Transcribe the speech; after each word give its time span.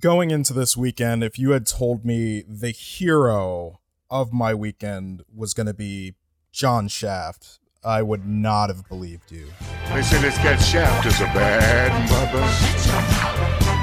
going 0.00 0.30
into 0.30 0.52
this 0.52 0.76
weekend, 0.76 1.24
if 1.24 1.38
you 1.38 1.50
had 1.50 1.66
told 1.66 2.04
me 2.04 2.44
the 2.48 2.70
hero 2.70 3.80
of 4.10 4.32
my 4.32 4.54
weekend 4.54 5.22
was 5.34 5.54
going 5.54 5.66
to 5.66 5.74
be 5.74 6.14
John 6.52 6.88
Shaft, 6.88 7.58
I 7.84 8.02
would 8.02 8.26
not 8.26 8.68
have 8.70 8.88
believed 8.88 9.30
you. 9.30 9.46
They 9.92 10.02
say 10.02 10.20
this 10.20 10.36
cat 10.38 10.60
Shaft 10.60 11.06
is 11.06 11.20
a 11.20 11.24
bad 11.24 11.92
mother. 12.10 12.42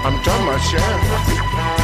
I'm 0.06 0.24
talking 0.24 0.48
about 0.48 0.60
Shaft. 0.60 1.75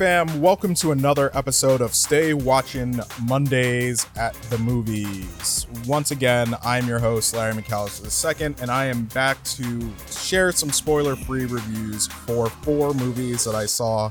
Fam, 0.00 0.40
welcome 0.40 0.72
to 0.72 0.92
another 0.92 1.30
episode 1.36 1.82
of 1.82 1.94
Stay 1.94 2.32
Watching 2.32 2.98
Mondays 3.22 4.06
at 4.16 4.32
the 4.48 4.56
Movies. 4.56 5.66
Once 5.86 6.10
again, 6.10 6.54
I'm 6.64 6.88
your 6.88 6.98
host, 6.98 7.34
Larry 7.34 7.52
McAllister 7.52 8.40
II, 8.40 8.54
and 8.62 8.70
I 8.70 8.86
am 8.86 9.04
back 9.04 9.44
to 9.44 9.90
share 10.10 10.52
some 10.52 10.70
spoiler-free 10.70 11.44
reviews 11.44 12.06
for 12.06 12.48
four 12.48 12.94
movies 12.94 13.44
that 13.44 13.54
I 13.54 13.66
saw 13.66 14.10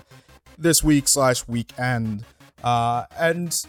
this 0.60 0.84
week 0.84 1.08
slash 1.08 1.48
weekend. 1.48 2.24
Uh, 2.64 3.06
and 3.18 3.60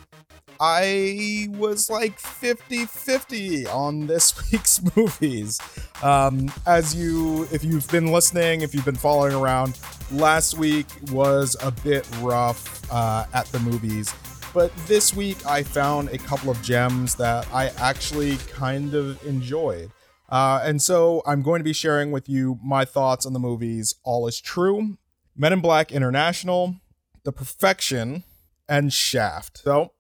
I 0.61 1.49
was 1.53 1.89
like 1.89 2.19
50 2.19 2.85
50 2.85 3.67
on 3.67 4.09
this 4.09 4.35
week's 4.53 4.83
movies. 4.95 5.59
Um, 6.03 6.51
as 6.67 6.95
you, 6.95 7.47
if 7.53 7.63
you've 7.63 7.89
been 7.89 8.13
listening, 8.13 8.63
if 8.63 8.75
you've 8.75 8.85
been 8.85 8.97
following 8.97 9.35
around, 9.35 9.79
last 10.11 10.57
week 10.57 10.87
was 11.13 11.57
a 11.63 11.71
bit 11.71 12.09
rough 12.21 12.91
uh, 12.93 13.27
at 13.35 13.47
the 13.47 13.61
movies. 13.61 14.15
But 14.53 14.75
this 14.87 15.15
week 15.15 15.47
I 15.47 15.63
found 15.63 16.09
a 16.09 16.19
couple 16.19 16.51
of 16.51 16.61
gems 16.63 17.15
that 17.17 17.47
I 17.53 17.69
actually 17.79 18.37
kind 18.53 18.95
of 18.95 19.25
enjoyed. 19.25 19.91
Uh, 20.29 20.61
and 20.65 20.81
so 20.81 21.23
I'm 21.27 21.43
going 21.43 21.61
to 21.61 21.65
be 21.65 21.73
sharing 21.73 22.11
with 22.11 22.29
you 22.29 22.59
my 22.63 22.85
thoughts 22.85 23.27
on 23.27 23.33
the 23.33 23.39
movies 23.39 23.95
All 24.05 24.27
Is 24.27 24.41
True, 24.41 24.97
Men 25.37 25.53
in 25.53 25.61
Black 25.61 25.93
International, 25.93 26.77
The 27.25 27.33
Perfection, 27.33 28.25
and 28.69 28.93
Shaft. 28.93 29.59
So 29.59 29.93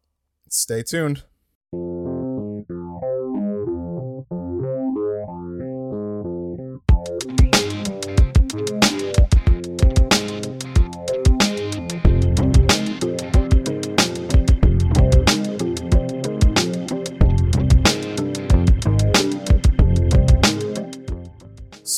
Stay 0.50 0.82
tuned. 0.82 1.22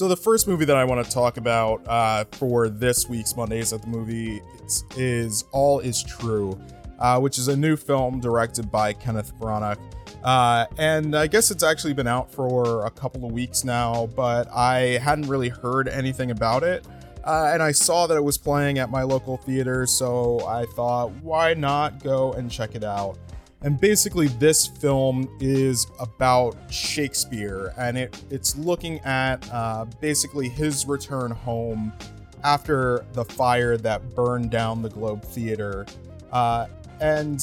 So 0.03 0.08
the 0.08 0.17
first 0.17 0.48
movie 0.48 0.64
that 0.64 0.77
I 0.77 0.84
want 0.84 1.06
to 1.06 1.08
talk 1.08 1.36
about 1.36 1.86
uh, 1.86 2.25
for 2.33 2.69
this 2.69 3.08
week's 3.08 3.36
Mondays 3.36 3.72
at 3.72 3.83
the 3.83 3.86
movie 3.86 4.42
is 4.97 5.45
All 5.53 5.78
Is 5.78 6.03
True 6.03 6.61
uh, 6.98 7.20
which 7.20 7.39
is 7.39 7.47
a 7.47 7.56
new 7.56 7.77
film 7.77 8.19
directed 8.19 8.69
by 8.69 8.95
Kenneth 8.95 9.33
Branagh. 9.39 9.78
Uh, 10.25 10.67
and 10.77 11.14
I 11.14 11.28
guess 11.28 11.53
it's 11.53 11.62
actually 11.62 11.95
been 11.95 12.08
out 12.08 12.33
for 12.33 12.84
a 12.84 12.91
couple 12.91 13.25
of 13.25 13.30
weeks 13.30 13.62
now, 13.62 14.08
but 14.17 14.48
I 14.53 14.98
hadn't 15.00 15.28
really 15.28 15.50
heard 15.50 15.86
anything 15.86 16.33
about 16.33 16.64
it. 16.64 16.84
Uh, 17.23 17.50
and 17.53 17.62
I 17.62 17.70
saw 17.70 18.08
that 18.08 18.17
it 18.17 18.25
was 18.25 18.36
playing 18.36 18.78
at 18.78 18.91
my 18.91 19.05
local 19.05 19.36
theater, 19.36 19.86
so 19.86 20.45
I 20.48 20.67
thought, 20.75 21.12
why 21.23 21.55
not 21.55 22.02
go 22.02 22.33
and 22.33 22.51
check 22.51 22.74
it 22.74 22.83
out? 22.83 23.18
And 23.64 23.80
basically, 23.80 24.28
this 24.28 24.67
film 24.67 25.28
is 25.40 25.86
about 26.00 26.56
Shakespeare, 26.70 27.73
and 27.78 27.96
it, 27.96 28.20
it's 28.30 28.56
looking 28.56 28.98
at 29.00 29.48
uh, 29.52 29.84
basically 30.00 30.48
his 30.48 30.86
return 30.86 31.30
home 31.30 31.92
after 32.42 33.05
the 33.12 33.24
fire 33.24 33.77
that 33.77 34.14
burned 34.17 34.50
down 34.50 34.83
the 34.83 34.89
Globe 34.89 35.23
Theater. 35.23 35.86
Uh, 36.33 36.67
and 37.00 37.40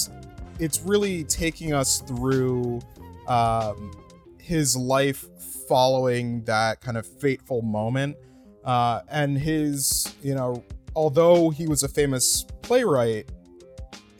it's 0.59 0.81
really 0.81 1.23
taking 1.23 1.73
us 1.73 2.01
through 2.01 2.81
um, 3.27 3.91
his 4.37 4.75
life 4.75 5.25
following 5.67 6.43
that 6.43 6.81
kind 6.81 6.97
of 6.97 7.05
fateful 7.05 7.61
moment 7.61 8.17
uh, 8.65 9.01
and 9.09 9.37
his 9.37 10.13
you 10.21 10.33
know 10.33 10.63
although 10.95 11.49
he 11.49 11.67
was 11.67 11.83
a 11.83 11.87
famous 11.87 12.45
playwright 12.61 13.29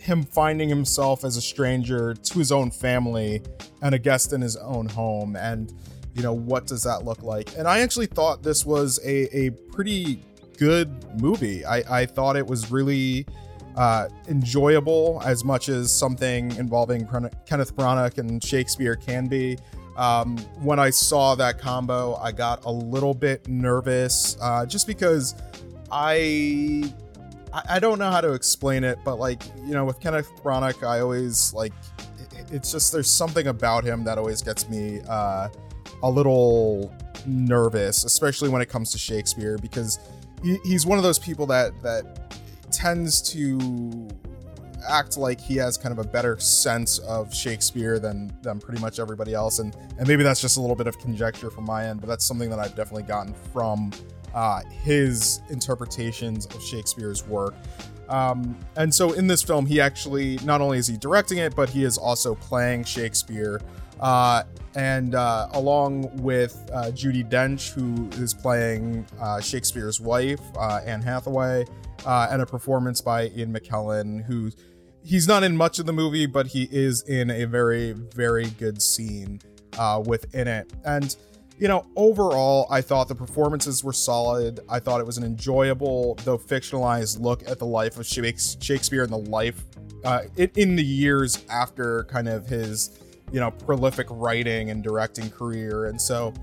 him 0.09 0.23
finding 0.23 0.67
himself 0.67 1.23
as 1.23 1.37
a 1.37 1.41
stranger 1.41 2.13
to 2.15 2.39
his 2.39 2.51
own 2.51 2.71
family 2.71 3.41
and 3.81 3.93
a 3.93 3.99
guest 3.99 4.33
in 4.33 4.41
his 4.41 4.57
own 4.57 4.87
home 4.87 5.35
and 5.35 5.73
you 6.15 6.23
know 6.23 6.33
what 6.33 6.65
does 6.65 6.83
that 6.83 7.05
look 7.05 7.21
like 7.21 7.55
and 7.57 7.67
i 7.67 7.79
actually 7.79 8.07
thought 8.07 8.41
this 8.41 8.65
was 8.65 8.99
a, 9.05 9.37
a 9.37 9.51
pretty 9.71 10.21
good 10.57 10.91
movie 11.21 11.63
i, 11.63 12.01
I 12.01 12.05
thought 12.05 12.35
it 12.35 12.45
was 12.45 12.71
really 12.71 13.25
uh, 13.75 14.09
enjoyable 14.27 15.21
as 15.23 15.45
much 15.45 15.69
as 15.69 15.95
something 15.95 16.51
involving 16.57 17.07
Kenneth 17.45 17.75
Branagh 17.77 18.17
and 18.17 18.43
Shakespeare 18.43 18.95
can 18.95 19.27
be. 19.27 19.57
Um, 19.95 20.37
when 20.61 20.79
I 20.79 20.89
saw 20.89 21.35
that 21.35 21.59
combo, 21.59 22.15
I 22.15 22.33
got 22.33 22.65
a 22.65 22.71
little 22.71 23.13
bit 23.13 23.47
nervous 23.47 24.35
uh, 24.41 24.65
just 24.65 24.85
because 24.85 25.35
I 25.91 26.93
I 27.53 27.79
don't 27.79 27.97
know 27.97 28.11
how 28.11 28.21
to 28.21 28.33
explain 28.33 28.83
it, 28.83 28.99
but 29.03 29.17
like 29.17 29.41
you 29.65 29.73
know, 29.73 29.85
with 29.85 29.99
Kenneth 29.99 30.31
Branagh, 30.43 30.85
I 30.85 30.99
always 30.99 31.53
like 31.53 31.73
it's 32.51 32.71
just 32.71 32.91
there's 32.91 33.09
something 33.09 33.47
about 33.47 33.83
him 33.83 34.03
that 34.03 34.17
always 34.17 34.41
gets 34.41 34.69
me 34.69 35.01
uh, 35.07 35.49
a 36.03 36.09
little 36.09 36.93
nervous, 37.25 38.03
especially 38.03 38.49
when 38.49 38.61
it 38.61 38.69
comes 38.69 38.91
to 38.91 38.97
Shakespeare, 38.97 39.57
because 39.57 39.99
he, 40.43 40.57
he's 40.63 40.85
one 40.85 40.97
of 40.97 41.03
those 41.03 41.19
people 41.19 41.45
that 41.47 41.81
that 41.81 42.33
tends 42.71 43.21
to 43.33 44.07
act 44.87 45.17
like 45.17 45.41
he 45.41 45.55
has 45.57 45.77
kind 45.77 45.91
of 45.91 46.03
a 46.03 46.07
better 46.07 46.39
sense 46.39 46.99
of 46.99 47.33
Shakespeare 47.33 47.99
than 47.99 48.31
than 48.41 48.59
pretty 48.59 48.81
much 48.81 48.99
everybody 48.99 49.33
else, 49.33 49.59
and 49.59 49.75
and 49.97 50.07
maybe 50.07 50.23
that's 50.23 50.41
just 50.41 50.57
a 50.57 50.61
little 50.61 50.75
bit 50.75 50.87
of 50.87 50.97
conjecture 50.99 51.49
from 51.49 51.65
my 51.65 51.87
end, 51.87 51.99
but 52.01 52.07
that's 52.07 52.25
something 52.25 52.49
that 52.49 52.59
I've 52.59 52.75
definitely 52.75 53.03
gotten 53.03 53.33
from 53.53 53.91
uh, 54.33 54.61
his 54.83 55.41
interpretations 55.49 56.45
of 56.47 56.63
Shakespeare's 56.63 57.25
work. 57.27 57.55
Um, 58.09 58.57
and 58.75 58.93
so 58.93 59.13
in 59.13 59.27
this 59.27 59.43
film, 59.43 59.65
he 59.65 59.79
actually 59.79 60.39
not 60.43 60.61
only 60.61 60.79
is 60.79 60.87
he 60.87 60.97
directing 60.97 61.37
it, 61.37 61.55
but 61.55 61.69
he 61.69 61.83
is 61.83 61.97
also 61.97 62.35
playing 62.35 62.83
Shakespeare. 62.83 63.61
Uh, 63.99 64.43
and 64.75 65.15
uh, 65.15 65.47
along 65.53 66.09
with 66.21 66.69
uh, 66.73 66.85
Judi 66.85 67.27
Dench, 67.29 67.71
who 67.73 68.07
is 68.23 68.33
playing 68.33 69.05
uh, 69.19 69.41
Shakespeare's 69.41 69.99
wife, 69.99 70.41
uh, 70.57 70.79
Anne 70.85 71.01
Hathaway, 71.01 71.65
uh, 72.05 72.27
and 72.31 72.41
a 72.41 72.45
performance 72.45 73.01
by 73.01 73.27
Ian 73.27 73.53
McKellen, 73.53 74.23
who 74.25 74.51
he's 75.03 75.27
not 75.27 75.43
in 75.43 75.55
much 75.55 75.79
of 75.79 75.85
the 75.85 75.93
movie, 75.93 76.25
but 76.25 76.47
he 76.47 76.67
is 76.71 77.01
in 77.03 77.29
a 77.29 77.45
very, 77.45 77.91
very 77.91 78.47
good 78.51 78.81
scene 78.81 79.41
uh, 79.77 80.01
within 80.05 80.47
it. 80.47 80.71
And, 80.85 81.15
you 81.59 81.67
know, 81.67 81.85
overall, 81.95 82.67
I 82.71 82.81
thought 82.81 83.09
the 83.09 83.15
performances 83.15 83.83
were 83.83 83.93
solid. 83.93 84.61
I 84.69 84.79
thought 84.79 85.01
it 85.01 85.05
was 85.05 85.17
an 85.17 85.25
enjoyable, 85.25 86.15
though 86.23 86.37
fictionalized, 86.37 87.19
look 87.19 87.47
at 87.47 87.59
the 87.59 87.65
life 87.65 87.97
of 87.97 88.07
Shakespeare 88.07 89.03
and 89.03 89.11
the 89.11 89.17
life 89.29 89.61
uh, 90.05 90.21
in 90.37 90.77
the 90.77 90.83
years 90.83 91.43
after 91.49 92.05
kind 92.05 92.29
of 92.29 92.47
his, 92.47 93.01
you 93.31 93.41
know, 93.41 93.51
prolific 93.51 94.07
writing 94.09 94.69
and 94.71 94.81
directing 94.81 95.29
career. 95.29 95.87
And 95.87 96.01
so, 96.01 96.33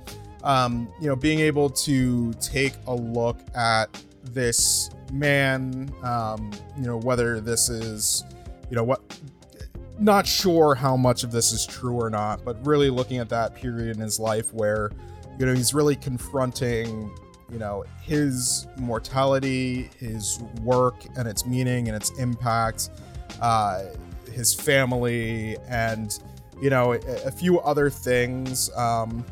um, 0.45 0.93
you 1.01 1.09
know, 1.09 1.17
being 1.17 1.41
able 1.41 1.71
to 1.71 2.35
take 2.35 2.75
a 2.87 2.95
look 2.95 3.39
at 3.55 3.89
this 4.23 4.91
man. 5.13 5.91
Um, 6.03 6.51
you 6.77 6.85
know, 6.85 6.99
whether 6.99 7.41
this 7.41 7.71
is, 7.71 8.23
you 8.69 8.77
know, 8.77 8.85
what, 8.85 9.01
not 9.99 10.27
sure 10.27 10.75
how 10.75 10.97
much 10.97 11.25
of 11.25 11.33
this 11.33 11.53
is 11.53 11.67
true 11.67 11.95
or 11.95 12.11
not, 12.11 12.45
but 12.45 12.65
really 12.67 12.91
looking 12.91 13.19
at 13.19 13.29
that 13.31 13.55
period 13.55 13.97
in 13.97 14.03
his 14.03 14.21
life 14.21 14.53
where, 14.53 14.91
you 15.39 15.47
know, 15.47 15.55
he's 15.55 15.73
really 15.75 15.97
confronting, 15.97 17.11
you 17.51 17.59
know, 17.59 17.85
his 18.03 18.67
mortality, 18.77 19.91
his 19.99 20.41
work 20.63 20.97
and 21.17 21.27
its 21.27 21.47
meaning 21.47 21.89
and 21.89 21.97
its 21.97 22.11
impact, 22.19 22.91
uh, 23.41 23.85
his 24.33 24.53
family, 24.53 25.57
and, 25.69 26.19
you 26.61 26.71
know, 26.71 26.93
a, 26.93 26.99
a 27.27 27.31
few 27.31 27.61
other 27.61 27.89
things. 27.89 28.71
Um, 28.77 29.25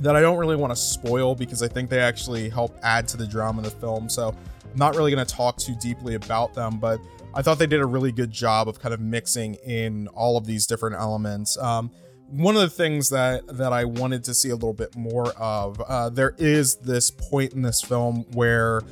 that 0.00 0.14
I 0.14 0.20
don't 0.20 0.36
really 0.36 0.56
want 0.56 0.70
to 0.70 0.76
spoil 0.76 1.34
because 1.34 1.62
I 1.62 1.68
think 1.68 1.90
they 1.90 1.98
actually 1.98 2.48
help 2.48 2.78
add 2.82 3.08
to 3.08 3.16
the 3.16 3.26
drama 3.26 3.62
of 3.62 3.64
the 3.64 3.80
film. 3.80 4.08
So 4.08 4.28
I'm 4.28 4.76
not 4.76 4.94
really 4.94 5.12
going 5.12 5.26
to 5.26 5.34
talk 5.34 5.56
too 5.56 5.74
deeply 5.80 6.14
about 6.14 6.54
them, 6.54 6.78
but 6.78 7.00
I 7.34 7.42
thought 7.42 7.58
they 7.58 7.66
did 7.66 7.80
a 7.80 7.86
really 7.86 8.12
good 8.12 8.30
job 8.30 8.68
of 8.68 8.80
kind 8.80 8.94
of 8.94 9.00
mixing 9.00 9.54
in 9.56 10.08
all 10.08 10.36
of 10.36 10.46
these 10.46 10.66
different 10.66 10.96
elements. 10.96 11.56
Um, 11.58 11.90
one 12.30 12.56
of 12.56 12.62
the 12.62 12.70
things 12.70 13.08
that 13.10 13.46
that 13.56 13.72
I 13.72 13.84
wanted 13.84 14.24
to 14.24 14.34
see 14.34 14.50
a 14.50 14.54
little 14.54 14.74
bit 14.74 14.96
more 14.96 15.30
of, 15.32 15.80
uh, 15.80 16.10
there 16.10 16.34
is 16.38 16.76
this 16.76 17.10
point 17.10 17.54
in 17.54 17.62
this 17.62 17.80
film 17.80 18.26
where 18.32 18.82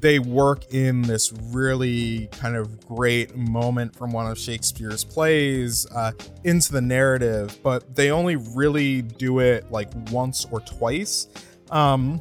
they 0.00 0.18
work 0.18 0.72
in 0.72 1.02
this 1.02 1.32
really 1.52 2.28
kind 2.32 2.56
of 2.56 2.86
great 2.86 3.36
moment 3.36 3.94
from 3.94 4.12
one 4.12 4.26
of 4.30 4.38
Shakespeare's 4.38 5.04
plays 5.04 5.86
uh, 5.94 6.12
into 6.44 6.72
the 6.72 6.80
narrative, 6.80 7.58
but 7.62 7.94
they 7.94 8.10
only 8.10 8.36
really 8.36 9.02
do 9.02 9.40
it 9.40 9.70
like 9.70 9.88
once 10.10 10.46
or 10.50 10.60
twice. 10.60 11.28
Um, 11.70 12.20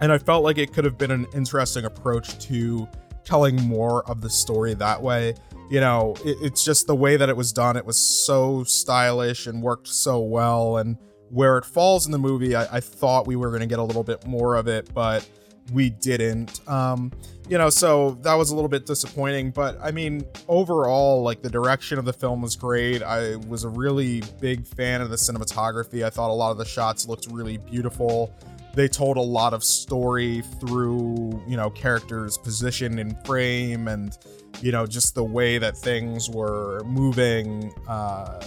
and 0.00 0.12
I 0.12 0.18
felt 0.18 0.42
like 0.44 0.58
it 0.58 0.72
could 0.72 0.84
have 0.84 0.98
been 0.98 1.12
an 1.12 1.26
interesting 1.32 1.84
approach 1.84 2.38
to 2.46 2.88
telling 3.26 3.60
more 3.62 4.08
of 4.08 4.20
the 4.20 4.30
story 4.30 4.72
that 4.74 5.02
way. 5.02 5.34
You 5.68 5.80
know, 5.80 6.14
it, 6.24 6.38
it's 6.40 6.64
just 6.64 6.86
the 6.86 6.94
way 6.94 7.16
that 7.16 7.28
it 7.28 7.36
was 7.36 7.52
done. 7.52 7.76
It 7.76 7.84
was 7.84 7.98
so 7.98 8.64
stylish 8.64 9.46
and 9.46 9.62
worked 9.62 9.88
so 9.88 10.20
well. 10.20 10.78
And 10.78 10.96
where 11.30 11.58
it 11.58 11.64
falls 11.64 12.06
in 12.06 12.12
the 12.12 12.18
movie, 12.18 12.54
I, 12.54 12.76
I 12.76 12.80
thought 12.80 13.26
we 13.26 13.36
were 13.36 13.48
going 13.48 13.60
to 13.60 13.66
get 13.66 13.80
a 13.80 13.82
little 13.82 14.04
bit 14.04 14.26
more 14.26 14.54
of 14.54 14.68
it, 14.68 14.88
but 14.94 15.28
we 15.72 15.90
didn't. 15.90 16.66
Um, 16.68 17.12
you 17.48 17.58
know, 17.58 17.70
so 17.70 18.12
that 18.22 18.34
was 18.34 18.50
a 18.50 18.54
little 18.54 18.68
bit 18.68 18.86
disappointing. 18.86 19.50
But 19.50 19.76
I 19.82 19.90
mean, 19.90 20.24
overall, 20.48 21.22
like 21.22 21.42
the 21.42 21.50
direction 21.50 21.98
of 21.98 22.04
the 22.04 22.12
film 22.12 22.42
was 22.42 22.56
great. 22.56 23.02
I 23.02 23.36
was 23.36 23.64
a 23.64 23.68
really 23.68 24.22
big 24.40 24.66
fan 24.66 25.00
of 25.00 25.10
the 25.10 25.16
cinematography. 25.16 26.04
I 26.04 26.10
thought 26.10 26.30
a 26.30 26.32
lot 26.32 26.52
of 26.52 26.58
the 26.58 26.64
shots 26.64 27.06
looked 27.08 27.26
really 27.30 27.58
beautiful 27.58 28.32
they 28.76 28.86
told 28.86 29.16
a 29.16 29.22
lot 29.22 29.54
of 29.54 29.64
story 29.64 30.42
through 30.60 31.42
you 31.48 31.56
know 31.56 31.70
characters 31.70 32.38
position 32.38 32.98
in 32.98 33.16
frame 33.24 33.88
and 33.88 34.16
you 34.60 34.70
know 34.70 34.86
just 34.86 35.14
the 35.14 35.24
way 35.24 35.58
that 35.58 35.76
things 35.76 36.30
were 36.30 36.84
moving 36.84 37.72
uh 37.88 38.40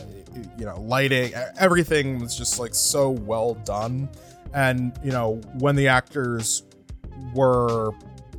you 0.57 0.65
know 0.65 0.79
lighting 0.81 1.33
everything 1.57 2.19
was 2.19 2.37
just 2.37 2.59
like 2.59 2.73
so 2.73 3.09
well 3.09 3.55
done. 3.55 4.07
And 4.53 4.97
you 5.03 5.11
know 5.11 5.41
when 5.57 5.75
the 5.75 5.87
actors 5.87 6.63
were 7.33 7.91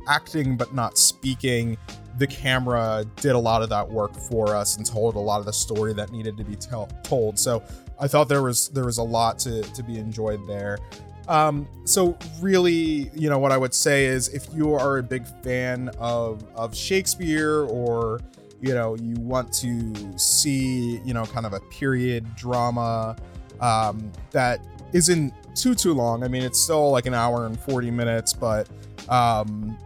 acting 0.07 0.57
but 0.57 0.73
not 0.73 0.97
speaking 0.97 1.77
the 2.17 2.27
camera 2.27 3.05
did 3.17 3.31
a 3.31 3.39
lot 3.39 3.61
of 3.61 3.69
that 3.69 3.89
work 3.89 4.13
for 4.13 4.55
us 4.55 4.77
and 4.77 4.85
told 4.85 5.15
a 5.15 5.19
lot 5.19 5.39
of 5.39 5.45
the 5.45 5.53
story 5.53 5.93
that 5.93 6.11
needed 6.11 6.37
to 6.37 6.43
be 6.43 6.55
tell- 6.55 6.89
told. 7.03 7.37
So 7.37 7.61
i 7.99 8.07
thought 8.07 8.29
there 8.29 8.41
was 8.41 8.69
there 8.69 8.85
was 8.85 8.97
a 8.97 9.03
lot 9.03 9.37
to 9.39 9.61
to 9.61 9.83
be 9.83 9.97
enjoyed 9.97 10.39
there 10.47 10.79
um, 11.31 11.65
so 11.85 12.17
really, 12.41 13.09
you 13.15 13.29
know, 13.29 13.39
what 13.39 13.53
I 13.53 13.57
would 13.57 13.73
say 13.73 14.05
is 14.05 14.27
if 14.27 14.53
you 14.53 14.73
are 14.73 14.97
a 14.97 15.03
big 15.03 15.25
fan 15.41 15.89
of 15.97 16.43
of 16.55 16.75
Shakespeare 16.75 17.61
or 17.61 18.19
you 18.59 18.73
know 18.73 18.95
you 18.95 19.15
want 19.15 19.53
to 19.53 19.93
see 20.19 20.99
you 21.05 21.13
know 21.13 21.25
kind 21.25 21.45
of 21.45 21.53
a 21.53 21.61
period 21.71 22.35
drama 22.35 23.15
um, 23.61 24.11
that 24.31 24.59
isn't 24.91 25.33
too 25.55 25.73
too 25.73 25.93
long. 25.93 26.21
I 26.25 26.27
mean, 26.27 26.43
it's 26.43 26.59
still 26.59 26.91
like 26.91 27.05
an 27.05 27.13
hour 27.13 27.45
and 27.45 27.57
forty 27.57 27.91
minutes, 27.91 28.33
but 28.33 28.67
um, 29.07 29.77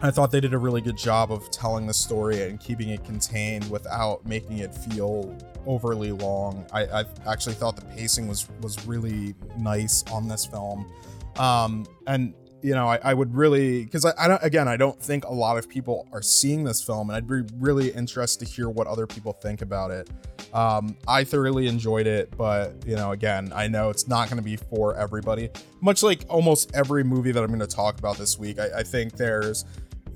I 0.00 0.12
thought 0.12 0.30
they 0.30 0.40
did 0.40 0.54
a 0.54 0.58
really 0.58 0.80
good 0.80 0.96
job 0.96 1.32
of 1.32 1.50
telling 1.50 1.86
the 1.86 1.94
story 1.94 2.42
and 2.42 2.60
keeping 2.60 2.90
it 2.90 3.04
contained 3.04 3.68
without 3.68 4.24
making 4.24 4.58
it 4.58 4.72
feel 4.72 5.36
overly 5.66 6.12
long. 6.12 6.64
I, 6.72 6.84
I 7.00 7.04
actually 7.26 7.56
thought 7.56 7.74
the 7.74 7.84
pacing 7.86 8.28
was 8.28 8.48
was 8.60 8.86
really 8.86 9.34
nice 9.58 10.04
on 10.12 10.28
this 10.28 10.46
film, 10.46 10.90
um, 11.36 11.84
and 12.06 12.32
you 12.62 12.74
know 12.74 12.86
I, 12.86 13.00
I 13.02 13.14
would 13.14 13.34
really 13.34 13.84
because 13.84 14.04
I, 14.04 14.12
I 14.16 14.28
don't 14.28 14.42
again 14.44 14.68
I 14.68 14.76
don't 14.76 15.00
think 15.02 15.24
a 15.24 15.32
lot 15.32 15.58
of 15.58 15.68
people 15.68 16.06
are 16.12 16.22
seeing 16.22 16.62
this 16.62 16.80
film, 16.80 17.10
and 17.10 17.16
I'd 17.16 17.26
be 17.26 17.42
really 17.58 17.90
interested 17.90 18.46
to 18.46 18.52
hear 18.52 18.68
what 18.68 18.86
other 18.86 19.06
people 19.06 19.32
think 19.32 19.62
about 19.62 19.90
it. 19.90 20.08
Um, 20.54 20.96
I 21.08 21.24
thoroughly 21.24 21.66
enjoyed 21.66 22.06
it, 22.06 22.32
but 22.36 22.86
you 22.86 22.94
know 22.94 23.10
again 23.10 23.52
I 23.52 23.66
know 23.66 23.90
it's 23.90 24.06
not 24.06 24.28
going 24.28 24.38
to 24.38 24.44
be 24.44 24.56
for 24.56 24.96
everybody. 24.96 25.50
Much 25.80 26.04
like 26.04 26.24
almost 26.28 26.70
every 26.72 27.02
movie 27.02 27.32
that 27.32 27.42
I'm 27.42 27.48
going 27.48 27.58
to 27.58 27.66
talk 27.66 27.98
about 27.98 28.16
this 28.16 28.38
week, 28.38 28.60
I, 28.60 28.78
I 28.78 28.82
think 28.84 29.16
there's 29.16 29.64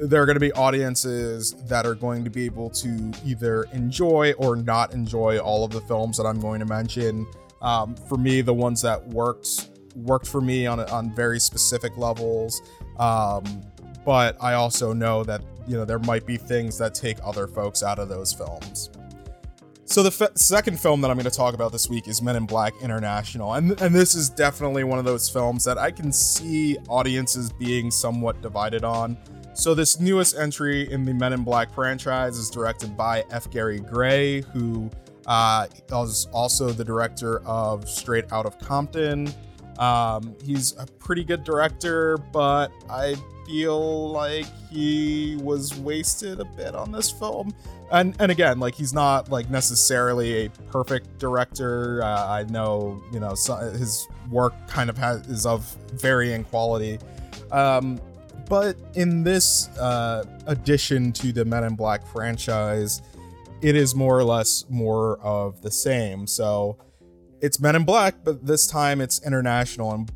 there 0.02 0.22
are 0.22 0.26
going 0.26 0.36
to 0.36 0.40
be 0.40 0.52
audiences 0.52 1.52
that 1.68 1.86
are 1.86 1.94
going 1.94 2.24
to 2.24 2.30
be 2.30 2.44
able 2.44 2.70
to 2.70 3.12
either 3.24 3.64
enjoy 3.72 4.32
or 4.32 4.56
not 4.56 4.92
enjoy 4.92 5.38
all 5.38 5.64
of 5.64 5.70
the 5.70 5.80
films 5.82 6.16
that 6.16 6.24
I'm 6.24 6.40
going 6.40 6.60
to 6.60 6.66
mention. 6.66 7.26
Um, 7.60 7.94
for 7.94 8.18
me, 8.18 8.40
the 8.40 8.54
ones 8.54 8.82
that 8.82 9.06
worked 9.08 9.68
worked 9.94 10.26
for 10.26 10.40
me 10.40 10.66
on 10.66 10.80
on 10.80 11.14
very 11.14 11.38
specific 11.38 11.96
levels. 11.96 12.60
Um, 12.98 13.44
but 14.04 14.36
I 14.42 14.54
also 14.54 14.92
know 14.92 15.22
that 15.24 15.42
you 15.68 15.76
know 15.76 15.84
there 15.84 16.00
might 16.00 16.26
be 16.26 16.36
things 16.36 16.76
that 16.78 16.94
take 16.94 17.18
other 17.24 17.46
folks 17.46 17.82
out 17.82 17.98
of 17.98 18.08
those 18.08 18.32
films. 18.32 18.90
So 19.84 20.02
the 20.02 20.32
second 20.36 20.80
film 20.80 21.02
that 21.02 21.10
I'm 21.10 21.18
going 21.18 21.30
to 21.30 21.36
talk 21.36 21.54
about 21.54 21.70
this 21.70 21.88
week 21.88 22.08
is 22.08 22.22
Men 22.22 22.34
in 22.36 22.46
Black 22.46 22.72
International, 22.82 23.54
and 23.54 23.80
and 23.80 23.94
this 23.94 24.14
is 24.14 24.30
definitely 24.30 24.82
one 24.84 24.98
of 24.98 25.04
those 25.04 25.28
films 25.28 25.64
that 25.64 25.78
I 25.78 25.90
can 25.90 26.10
see 26.10 26.78
audiences 26.88 27.52
being 27.52 27.90
somewhat 27.90 28.40
divided 28.42 28.82
on. 28.84 29.16
So 29.54 29.74
this 29.74 30.00
newest 30.00 30.36
entry 30.36 30.90
in 30.90 31.04
the 31.04 31.12
Men 31.12 31.32
in 31.32 31.44
Black 31.44 31.72
franchise 31.72 32.38
is 32.38 32.48
directed 32.50 32.96
by 32.96 33.24
F. 33.30 33.50
Gary 33.50 33.80
Gray, 33.80 34.40
who 34.40 34.90
uh, 35.26 35.66
is 35.90 36.26
also 36.32 36.70
the 36.70 36.84
director 36.84 37.40
of 37.46 37.88
Straight 37.88 38.32
Out 38.32 38.46
of 38.46 38.58
Compton. 38.58 39.32
Um, 39.78 40.34
he's 40.44 40.76
a 40.78 40.86
pretty 40.98 41.24
good 41.24 41.44
director, 41.44 42.16
but 42.32 42.72
I 42.90 43.16
feel 43.46 44.10
like 44.10 44.46
he 44.70 45.36
was 45.42 45.74
wasted 45.78 46.40
a 46.40 46.44
bit 46.44 46.74
on 46.74 46.92
this 46.92 47.10
film. 47.10 47.54
And 47.90 48.16
and 48.20 48.32
again, 48.32 48.58
like 48.58 48.74
he's 48.74 48.94
not 48.94 49.30
like 49.30 49.50
necessarily 49.50 50.46
a 50.46 50.50
perfect 50.70 51.18
director. 51.18 52.02
Uh, 52.02 52.26
I 52.26 52.44
know 52.44 53.02
you 53.12 53.20
know 53.20 53.34
so, 53.34 53.56
his 53.56 54.08
work 54.30 54.54
kind 54.66 54.88
of 54.88 54.96
has 54.96 55.26
is 55.26 55.44
of 55.44 55.64
varying 55.92 56.44
quality. 56.44 56.98
Um, 57.50 58.00
but 58.52 58.76
in 58.96 59.24
this 59.24 59.68
uh, 59.78 60.26
addition 60.46 61.10
to 61.10 61.32
the 61.32 61.42
Men 61.42 61.64
in 61.64 61.74
Black 61.74 62.06
franchise, 62.06 63.00
it 63.62 63.74
is 63.74 63.94
more 63.94 64.18
or 64.18 64.24
less 64.24 64.66
more 64.68 65.18
of 65.20 65.62
the 65.62 65.70
same. 65.70 66.26
So 66.26 66.76
it's 67.40 67.60
Men 67.60 67.76
in 67.76 67.84
Black, 67.84 68.16
but 68.22 68.44
this 68.44 68.66
time 68.66 69.00
it's 69.00 69.24
international. 69.24 69.92
And 69.92 70.12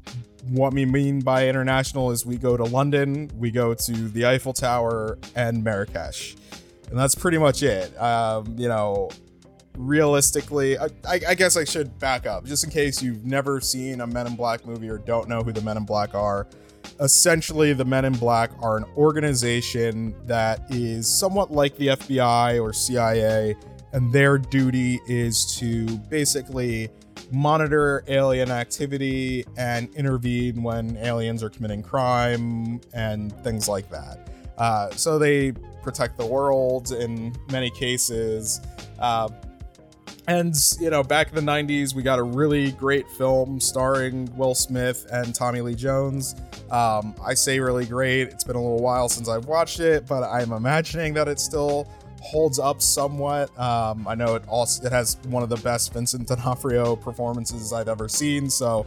what 0.50 0.74
we 0.74 0.84
mean 0.84 1.20
by 1.20 1.48
international 1.48 2.10
is 2.10 2.26
we 2.26 2.36
go 2.36 2.58
to 2.58 2.64
London, 2.64 3.30
we 3.38 3.50
go 3.50 3.72
to 3.72 3.92
the 3.92 4.26
Eiffel 4.26 4.52
Tower, 4.52 5.16
and 5.34 5.64
Marrakesh. 5.64 6.36
And 6.90 6.98
that's 6.98 7.14
pretty 7.14 7.38
much 7.38 7.62
it. 7.62 7.98
Um, 7.98 8.54
you 8.58 8.68
know, 8.68 9.08
realistically, 9.78 10.76
I, 10.76 10.88
I, 11.08 11.34
guess 11.34 11.56
I 11.56 11.64
should 11.64 11.98
back 11.98 12.26
up 12.26 12.44
just 12.44 12.64
in 12.64 12.70
case 12.70 13.02
you've 13.02 13.24
never 13.24 13.62
seen 13.62 14.02
a 14.02 14.06
Men 14.06 14.26
in 14.26 14.36
Black 14.36 14.66
movie 14.66 14.90
or 14.90 14.98
don't 14.98 15.26
know 15.26 15.40
who 15.40 15.52
the 15.52 15.62
Men 15.62 15.78
in 15.78 15.86
Black 15.86 16.14
are 16.14 16.46
essentially 17.00 17.72
the 17.72 17.84
men 17.84 18.04
in 18.04 18.12
black 18.14 18.50
are 18.60 18.76
an 18.76 18.84
organization 18.96 20.14
that 20.26 20.60
is 20.70 21.08
somewhat 21.08 21.50
like 21.50 21.76
the 21.76 21.88
FBI 21.88 22.62
or 22.62 22.72
CIA 22.72 23.56
and 23.92 24.12
their 24.12 24.38
duty 24.38 25.00
is 25.06 25.56
to 25.58 25.86
basically 26.10 26.88
monitor 27.32 28.04
alien 28.08 28.50
activity 28.50 29.44
and 29.56 29.88
intervene 29.94 30.62
when 30.62 30.96
aliens 30.98 31.42
are 31.42 31.50
committing 31.50 31.82
crime 31.82 32.80
and 32.92 33.32
things 33.42 33.68
like 33.68 33.88
that. 33.90 34.28
Uh, 34.58 34.90
so 34.90 35.18
they 35.18 35.52
protect 35.82 36.16
the 36.18 36.26
world 36.26 36.92
in 36.92 37.34
many 37.50 37.70
cases. 37.70 38.60
Uh, 38.98 39.28
and, 40.26 40.54
you 40.80 40.90
know, 40.90 41.02
back 41.02 41.28
in 41.28 41.34
the 41.34 41.52
90s, 41.52 41.94
we 41.94 42.02
got 42.02 42.18
a 42.18 42.22
really 42.22 42.72
great 42.72 43.08
film 43.10 43.60
starring 43.60 44.34
Will 44.36 44.54
Smith 44.54 45.06
and 45.12 45.34
Tommy 45.34 45.60
Lee 45.60 45.74
Jones. 45.74 46.34
Um, 46.70 47.14
I 47.24 47.34
say 47.34 47.60
really 47.60 47.86
great. 47.86 48.28
It's 48.28 48.44
been 48.44 48.56
a 48.56 48.62
little 48.62 48.82
while 48.82 49.08
since 49.08 49.28
I've 49.28 49.46
watched 49.46 49.80
it, 49.80 50.06
but 50.06 50.24
I'm 50.24 50.52
imagining 50.52 51.14
that 51.14 51.28
it 51.28 51.38
still 51.38 51.88
holds 52.20 52.58
up 52.58 52.82
somewhat. 52.82 53.56
Um, 53.58 54.06
I 54.08 54.16
know 54.16 54.34
it 54.34 54.42
also 54.48 54.84
it 54.84 54.90
has 54.90 55.16
one 55.28 55.44
of 55.44 55.48
the 55.48 55.56
best 55.58 55.92
Vincent 55.92 56.26
D'Onofrio 56.26 56.96
performances 56.96 57.72
I've 57.72 57.88
ever 57.88 58.08
seen, 58.08 58.50
so 58.50 58.84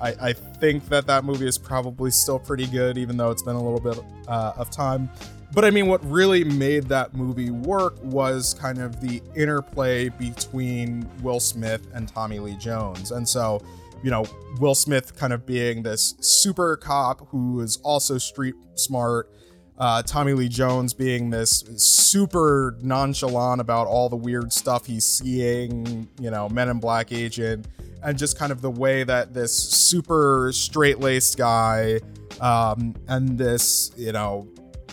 I, 0.00 0.14
I 0.20 0.32
think 0.32 0.88
that 0.88 1.06
that 1.06 1.24
movie 1.24 1.46
is 1.46 1.58
probably 1.58 2.10
still 2.10 2.38
pretty 2.38 2.66
good, 2.66 2.96
even 2.96 3.16
though 3.16 3.30
it's 3.30 3.42
been 3.42 3.56
a 3.56 3.62
little 3.62 3.80
bit 3.80 4.02
uh, 4.26 4.52
of 4.56 4.70
time. 4.70 5.10
But 5.52 5.64
I 5.64 5.70
mean, 5.70 5.86
what 5.86 6.04
really 6.04 6.44
made 6.44 6.84
that 6.84 7.14
movie 7.14 7.50
work 7.50 8.02
was 8.02 8.54
kind 8.54 8.78
of 8.78 9.00
the 9.00 9.22
interplay 9.34 10.10
between 10.10 11.08
Will 11.22 11.40
Smith 11.40 11.86
and 11.94 12.06
Tommy 12.06 12.38
Lee 12.38 12.56
Jones. 12.56 13.12
And 13.12 13.26
so, 13.26 13.62
you 14.02 14.10
know, 14.10 14.24
Will 14.60 14.74
Smith 14.74 15.16
kind 15.16 15.32
of 15.32 15.46
being 15.46 15.82
this 15.82 16.14
super 16.20 16.76
cop 16.76 17.28
who 17.28 17.60
is 17.60 17.78
also 17.78 18.18
street 18.18 18.54
smart. 18.74 19.30
Uh, 19.78 20.02
Tommy 20.02 20.32
Lee 20.32 20.48
Jones 20.48 20.92
being 20.92 21.30
this 21.30 21.64
super 21.76 22.76
nonchalant 22.82 23.60
about 23.60 23.86
all 23.86 24.08
the 24.08 24.16
weird 24.16 24.52
stuff 24.52 24.86
he's 24.86 25.04
seeing, 25.04 26.08
you 26.20 26.30
know, 26.30 26.48
Men 26.48 26.68
in 26.68 26.78
Black 26.78 27.12
agent, 27.12 27.68
and 28.02 28.18
just 28.18 28.36
kind 28.36 28.52
of 28.52 28.60
the 28.60 28.70
way 28.70 29.04
that 29.04 29.34
this 29.34 29.56
super 29.56 30.50
straight 30.52 30.98
laced 30.98 31.38
guy 31.38 32.00
um, 32.40 32.94
and 33.06 33.38
this, 33.38 33.92
you 33.96 34.12
know, 34.12 34.48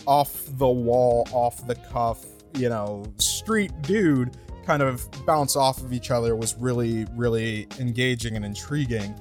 off 0.06 0.44
the 0.58 0.68
wall, 0.68 1.26
off 1.32 1.66
the 1.66 1.74
cuff, 1.74 2.24
you 2.54 2.68
know, 2.68 3.04
street 3.18 3.72
dude 3.82 4.36
kind 4.64 4.82
of 4.82 5.08
bounce 5.24 5.54
off 5.54 5.80
of 5.82 5.92
each 5.92 6.10
other 6.10 6.34
was 6.34 6.56
really, 6.58 7.06
really 7.14 7.68
engaging 7.78 8.34
and 8.36 8.44
intriguing. 8.44 9.14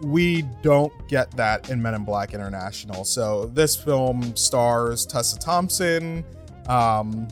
We 0.00 0.42
don't 0.62 0.92
get 1.08 1.30
that 1.32 1.70
in 1.70 1.80
Men 1.80 1.94
in 1.94 2.04
Black 2.04 2.34
International. 2.34 3.04
So 3.04 3.46
this 3.46 3.76
film 3.76 4.34
stars 4.34 5.06
Tessa 5.06 5.38
Thompson, 5.38 6.24
um, 6.68 7.28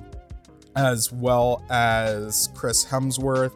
as 0.76 1.10
well 1.10 1.64
as 1.70 2.50
Chris 2.54 2.84
Hemsworth, 2.84 3.52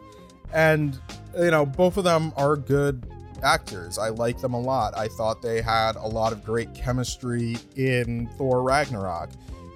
and 0.53 0.99
you 1.37 1.51
know 1.51 1.65
both 1.65 1.97
of 1.97 2.03
them 2.03 2.33
are 2.35 2.57
good 2.57 3.07
actors. 3.45 3.97
I 3.97 4.09
like 4.09 4.41
them 4.41 4.53
a 4.53 4.59
lot. 4.59 4.97
I 4.97 5.07
thought 5.07 5.41
they 5.41 5.61
had 5.61 5.95
a 5.95 6.07
lot 6.07 6.33
of 6.33 6.43
great 6.43 6.73
chemistry 6.73 7.57
in 7.75 8.27
Thor 8.37 8.63
Ragnarok. 8.63 9.29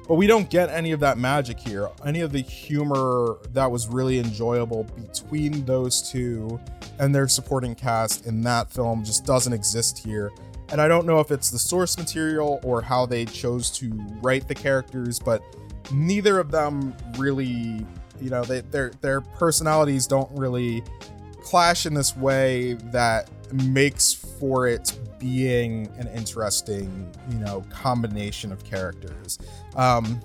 But 0.08 0.16
we 0.16 0.26
don't 0.26 0.50
get 0.50 0.70
any 0.70 0.92
of 0.92 1.00
that 1.02 1.20
magic 1.20 1.60
here. 1.60 1.88
Any 2.04 2.22
of 2.22 2.32
the 2.32 2.42
humor 2.42 3.38
that 3.54 3.70
was 3.70 3.88
really 3.88 4.18
enjoyable 4.18 4.86
between 4.86 5.64
those 5.66 6.10
two 6.12 6.60
and 6.98 7.14
their 7.14 7.28
supporting 7.28 7.76
cast 7.76 8.26
in 8.26 8.42
that 8.42 8.72
film 8.72 9.06
just 9.06 9.24
doesn't 9.24 9.54
exist 9.54 10.00
here. 10.00 10.32
And 10.72 10.82
I 10.82 10.88
don't 10.88 11.06
know 11.06 11.20
if 11.20 11.30
it's 11.30 11.52
the 11.52 11.60
source 11.60 11.96
material 11.96 12.60
or 12.64 12.82
how 12.82 13.06
they 13.06 13.26
chose 13.26 13.70
to 13.72 13.92
write 14.22 14.48
the 14.48 14.56
characters, 14.56 15.20
but 15.20 15.44
neither 15.92 16.40
of 16.40 16.50
them 16.50 16.96
really, 17.18 17.86
you 18.20 18.30
know, 18.30 18.44
they, 18.44 18.62
their 18.62 18.92
their 19.02 19.22
personalities 19.22 20.08
don't 20.08 20.30
really 20.38 20.84
clash 21.42 21.86
in 21.86 21.94
this 21.94 22.16
way 22.16 22.74
that 22.92 23.30
makes 23.54 24.14
for 24.14 24.68
it 24.68 24.98
being 25.20 25.88
an 25.98 26.08
interesting, 26.08 27.12
you 27.30 27.38
know, 27.38 27.64
combination 27.70 28.52
of 28.52 28.64
characters. 28.64 29.38
Um, 29.76 30.22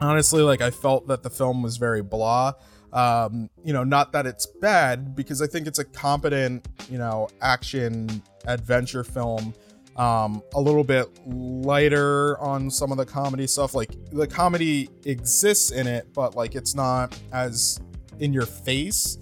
honestly, 0.00 0.42
like 0.42 0.60
I 0.60 0.70
felt 0.70 1.06
that 1.08 1.22
the 1.22 1.30
film 1.30 1.62
was 1.62 1.76
very 1.76 2.02
blah. 2.02 2.52
Um, 2.92 3.48
you 3.64 3.72
know, 3.72 3.84
not 3.84 4.12
that 4.12 4.26
it's 4.26 4.46
bad 4.46 5.14
because 5.14 5.40
I 5.40 5.46
think 5.46 5.66
it's 5.66 5.78
a 5.78 5.84
competent, 5.84 6.66
you 6.90 6.98
know, 6.98 7.28
action 7.40 8.22
adventure 8.46 9.04
film. 9.04 9.54
Um, 9.96 10.42
a 10.54 10.60
little 10.60 10.84
bit 10.84 11.08
lighter 11.26 12.38
on 12.40 12.70
some 12.70 12.90
of 12.90 12.96
the 12.96 13.04
comedy 13.04 13.46
stuff. 13.46 13.74
Like 13.74 13.90
the 14.10 14.26
comedy 14.26 14.88
exists 15.04 15.72
in 15.72 15.86
it, 15.86 16.12
but 16.14 16.34
like 16.34 16.54
it's 16.54 16.74
not 16.74 17.18
as 17.32 17.80
in 18.18 18.32
your 18.32 18.46
face 18.46 19.18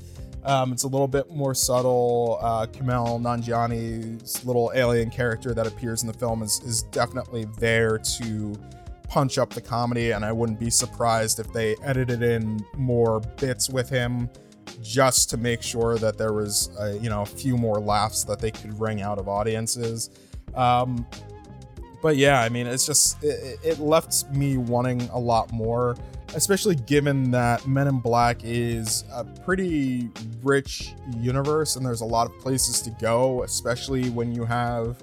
um, 0.48 0.72
it's 0.72 0.84
a 0.84 0.88
little 0.88 1.06
bit 1.06 1.30
more 1.30 1.54
subtle. 1.54 2.38
Uh, 2.40 2.66
Kumail 2.66 3.20
Nanjiani's 3.20 4.44
little 4.46 4.72
alien 4.74 5.10
character 5.10 5.52
that 5.52 5.66
appears 5.66 6.02
in 6.02 6.08
the 6.08 6.14
film 6.14 6.42
is, 6.42 6.60
is 6.64 6.84
definitely 6.84 7.46
there 7.58 7.98
to 7.98 8.58
punch 9.08 9.36
up 9.36 9.50
the 9.50 9.60
comedy, 9.60 10.12
and 10.12 10.24
I 10.24 10.32
wouldn't 10.32 10.58
be 10.58 10.70
surprised 10.70 11.38
if 11.38 11.52
they 11.52 11.76
edited 11.84 12.22
in 12.22 12.64
more 12.76 13.20
bits 13.36 13.68
with 13.68 13.90
him 13.90 14.30
just 14.82 15.28
to 15.30 15.36
make 15.36 15.62
sure 15.62 15.98
that 15.98 16.16
there 16.16 16.32
was, 16.32 16.70
a, 16.80 16.94
you 16.94 17.10
know, 17.10 17.22
a 17.22 17.26
few 17.26 17.58
more 17.58 17.78
laughs 17.78 18.24
that 18.24 18.38
they 18.38 18.50
could 18.50 18.78
wring 18.80 19.02
out 19.02 19.18
of 19.18 19.28
audiences. 19.28 20.10
Um, 20.54 21.06
but 22.02 22.16
yeah, 22.16 22.40
I 22.40 22.48
mean, 22.48 22.66
it's 22.66 22.86
just 22.86 23.22
it, 23.22 23.58
it 23.62 23.78
left 23.78 24.28
me 24.30 24.56
wanting 24.56 25.02
a 25.12 25.18
lot 25.18 25.52
more 25.52 25.96
especially 26.34 26.74
given 26.74 27.30
that 27.30 27.66
Men 27.66 27.88
in 27.88 28.00
Black 28.00 28.40
is 28.42 29.04
a 29.12 29.24
pretty 29.24 30.10
rich 30.42 30.94
universe 31.18 31.76
and 31.76 31.84
there's 31.84 32.02
a 32.02 32.06
lot 32.06 32.26
of 32.26 32.38
places 32.38 32.82
to 32.82 32.90
go, 32.90 33.42
especially 33.44 34.10
when 34.10 34.32
you 34.32 34.44
have 34.44 35.02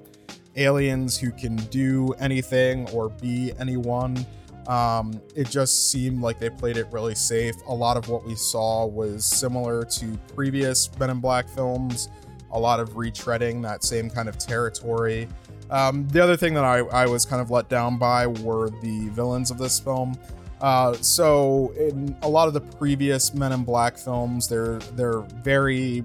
aliens 0.56 1.18
who 1.18 1.32
can 1.32 1.56
do 1.56 2.14
anything 2.20 2.88
or 2.92 3.10
be 3.10 3.52
anyone. 3.60 4.26
Um, 4.68 5.22
it 5.36 5.50
just 5.50 5.92
seemed 5.92 6.22
like 6.22 6.40
they 6.40 6.50
played 6.50 6.78
it 6.78 6.88
really 6.92 7.16
safe. 7.16 7.56
A 7.68 7.74
lot 7.74 7.98
of 7.98 8.08
what 8.10 8.26
we 8.26 8.36
saw 8.36 8.86
was 8.86 9.26
similar 9.26 9.84
to 9.84 10.18
previous 10.36 10.90
Men 11.00 11.10
in 11.10 11.20
Black 11.20 11.48
films, 11.50 12.10
a 12.52 12.60
lot 12.60 12.80
of 12.80 12.92
retreading 12.92 13.62
that 13.64 13.84
same 13.84 14.10
kind 14.10 14.30
of 14.30 14.38
territory. 14.38 15.28
Um, 15.70 16.08
the 16.10 16.22
other 16.22 16.38
thing 16.38 16.54
that 16.54 16.64
I, 16.64 16.80
I 16.80 17.06
was 17.08 17.26
kind 17.26 17.42
of 17.42 17.52
let 17.52 17.70
down 17.70 17.98
by 17.98 18.28
were 18.28 18.70
the 18.82 19.10
villains 19.10 19.52
of 19.52 19.58
this 19.58 19.80
film. 19.80 20.18
Uh, 20.62 20.94
so 20.94 21.74
in 21.78 22.16
a 22.22 22.30
lot 22.30 22.48
of 22.48 22.54
the 22.54 22.62
previous 22.62 23.34
Men 23.34 23.52
in 23.52 23.64
Black 23.64 23.98
films, 23.98 24.48
they're 24.48 24.80
they're 24.96 25.22
very 25.44 26.04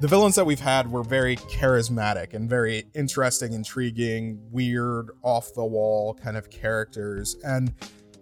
the 0.00 0.08
villains 0.08 0.34
that 0.34 0.44
we've 0.44 0.60
had 0.60 0.90
were 0.90 1.02
very 1.02 1.36
charismatic 1.36 2.34
and 2.34 2.48
very 2.50 2.84
interesting, 2.94 3.52
intriguing, 3.52 4.38
weird, 4.50 5.10
off 5.22 5.54
the 5.54 5.64
wall 5.64 6.14
kind 6.14 6.36
of 6.36 6.50
characters. 6.50 7.36
And 7.44 7.72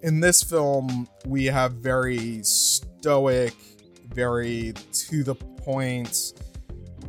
in 0.02 0.21
this 0.21 0.42
film, 0.42 1.09
we 1.26 1.47
have 1.47 1.73
very 1.73 2.42
stoic, 2.42 3.54
very 4.14 4.75
to 4.92 5.25
the 5.25 5.35
point. 5.35 6.35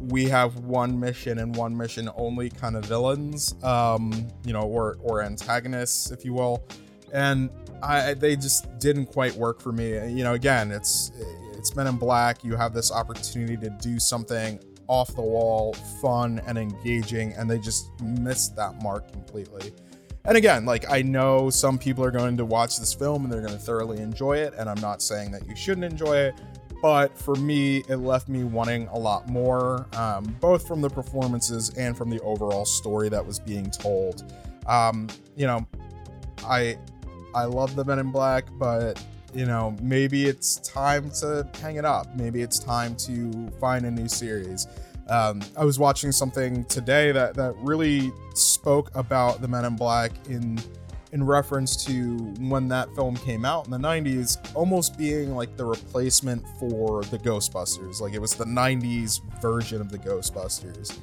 We 0.10 0.26
have 0.26 0.60
one 0.60 1.00
mission 1.00 1.40
and 1.40 1.56
one 1.56 1.76
mission 1.76 2.10
only 2.16 2.50
kind 2.50 2.76
of 2.76 2.86
villains, 2.86 3.56
um, 3.64 4.28
you 4.46 4.54
know, 4.54 4.64
or 4.64 4.98
or 5.02 5.22
antagonists, 5.22 6.12
if 6.12 6.26
you 6.26 6.34
will. 6.34 6.64
And 7.14 7.50
I 7.82 8.14
they 8.14 8.36
just 8.36 8.80
didn't 8.80 9.08
quite 9.08 9.36
work 9.36 9.62
for 9.62 9.72
me. 9.72 9.92
You 10.12 10.24
know, 10.24 10.34
again, 10.34 10.72
it's 10.72 11.12
it's 11.54 11.76
Men 11.76 11.88
in 11.88 11.98
Black. 11.98 12.44
You 12.44 12.56
have 12.56 12.74
this 12.74 12.92
opportunity 12.92 13.56
to 13.58 13.70
do 13.82 14.00
something 14.00 14.60
off 14.88 15.16
the 15.16 15.22
wall, 15.22 15.74
fun 16.02 16.42
and 16.46 16.58
engaging, 16.58 17.34
and 17.34 17.50
they 17.50 17.60
just 17.60 17.90
missed 18.02 18.56
that 18.56 18.82
mark 18.82 19.12
completely. 19.12 19.72
And 20.26 20.38
again, 20.38 20.66
like 20.66 20.90
I 20.90 21.02
know 21.02 21.50
some 21.50 21.78
people 21.78 22.04
are 22.04 22.12
going 22.12 22.38
to 22.38 22.46
watch 22.46 22.78
this 22.78 22.94
film 22.94 23.24
and 23.24 23.34
they're 23.34 23.42
going 23.42 23.54
to 23.54 23.60
thoroughly 23.60 24.00
enjoy 24.00 24.38
it, 24.38 24.54
and 24.58 24.70
I'm 24.70 24.80
not 24.80 25.02
saying 25.02 25.32
that 25.32 25.48
you 25.48 25.56
shouldn't 25.56 25.86
enjoy 25.86 26.18
it, 26.18 26.36
but 26.84 27.18
for 27.18 27.36
me, 27.36 27.78
it 27.88 27.96
left 27.96 28.28
me 28.28 28.44
wanting 28.44 28.90
a 28.90 28.98
lot 28.98 29.30
more, 29.30 29.88
um, 29.96 30.25
both 30.42 30.68
from 30.68 30.82
the 30.82 30.90
performances 30.90 31.70
and 31.78 31.98
from 31.98 32.10
the 32.10 32.20
overall 32.20 32.66
story 32.66 33.08
that 33.08 33.25
was 33.25 33.40
being 33.40 33.72
told. 33.72 34.34
Um, 34.68 35.08
you 35.38 35.48
know, 35.48 35.66
I 36.46 36.78
I 37.34 37.46
love 37.46 37.78
the 37.78 37.86
Men 37.86 38.00
in 38.00 38.12
Black, 38.12 38.44
but 38.60 39.02
you 39.34 39.46
know, 39.46 39.78
maybe 39.82 40.25
it's 40.25 40.58
time 40.58 41.10
to 41.22 41.48
hang 41.62 41.78
it 41.78 41.86
up. 41.86 42.13
Maybe 42.18 42.42
it's 42.42 42.60
time 42.60 42.98
to 42.98 43.50
find 43.62 43.86
a 43.86 43.92
new 43.92 44.10
series. 44.10 44.68
Um, 45.08 45.42
I 45.56 45.63
was 45.63 45.80
watching 45.80 46.12
something 46.12 46.66
today 46.66 47.13
that 47.13 47.34
that 47.36 47.56
really 47.60 48.12
spoke 48.34 48.92
about 48.94 49.40
the 49.40 49.48
Men 49.48 49.63
in 49.63 49.78
Black 49.78 50.12
in 50.28 50.60
in 51.13 51.24
reference 51.24 51.86
to 51.86 52.17
when 52.39 52.67
that 52.67 52.93
film 52.96 53.15
came 53.15 53.46
out 53.46 53.65
in 53.65 53.72
the 53.72 53.77
90s 53.77 54.38
almost 54.55 54.98
being 54.98 55.36
like 55.36 55.55
the 55.55 55.63
replacement 55.63 56.43
for 56.60 57.03
the 57.03 57.20
Ghostbusters. 57.20 58.01
Like 58.01 58.13
it 58.13 58.20
was 58.20 58.34
the 58.34 58.46
90s 58.46 59.22
version 59.39 59.79
of 59.79 59.91
the 59.91 60.00
Ghostbusters. 60.00 60.98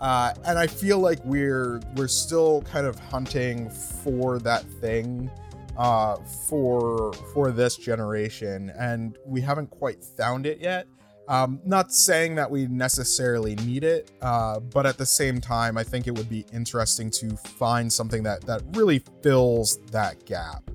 Uh, 0.00 0.34
and 0.44 0.58
I 0.58 0.66
feel 0.66 0.98
like 0.98 1.20
we're 1.24 1.80
we're 1.96 2.08
still 2.08 2.62
kind 2.62 2.88
of 2.88 2.98
hunting 2.98 3.70
for 3.70 4.40
that 4.40 4.64
thing 4.80 5.30
uh, 5.76 6.16
for 6.48 7.12
for 7.32 7.52
this 7.52 7.76
generation, 7.76 8.72
and 8.76 9.16
we 9.24 9.40
haven't 9.40 9.70
quite 9.70 10.02
found 10.02 10.44
it 10.44 10.58
yet. 10.60 10.88
Um, 11.28 11.60
not 11.64 11.92
saying 11.92 12.34
that 12.34 12.50
we 12.50 12.66
necessarily 12.66 13.54
need 13.56 13.84
it, 13.84 14.10
uh, 14.20 14.58
but 14.60 14.86
at 14.86 14.98
the 14.98 15.06
same 15.06 15.40
time, 15.40 15.78
I 15.78 15.84
think 15.84 16.06
it 16.06 16.16
would 16.16 16.28
be 16.28 16.44
interesting 16.52 17.10
to 17.12 17.36
find 17.36 17.92
something 17.92 18.22
that 18.24 18.42
that 18.42 18.62
really 18.72 19.02
fills 19.22 19.78
that 19.92 20.24
gap. 20.26 20.68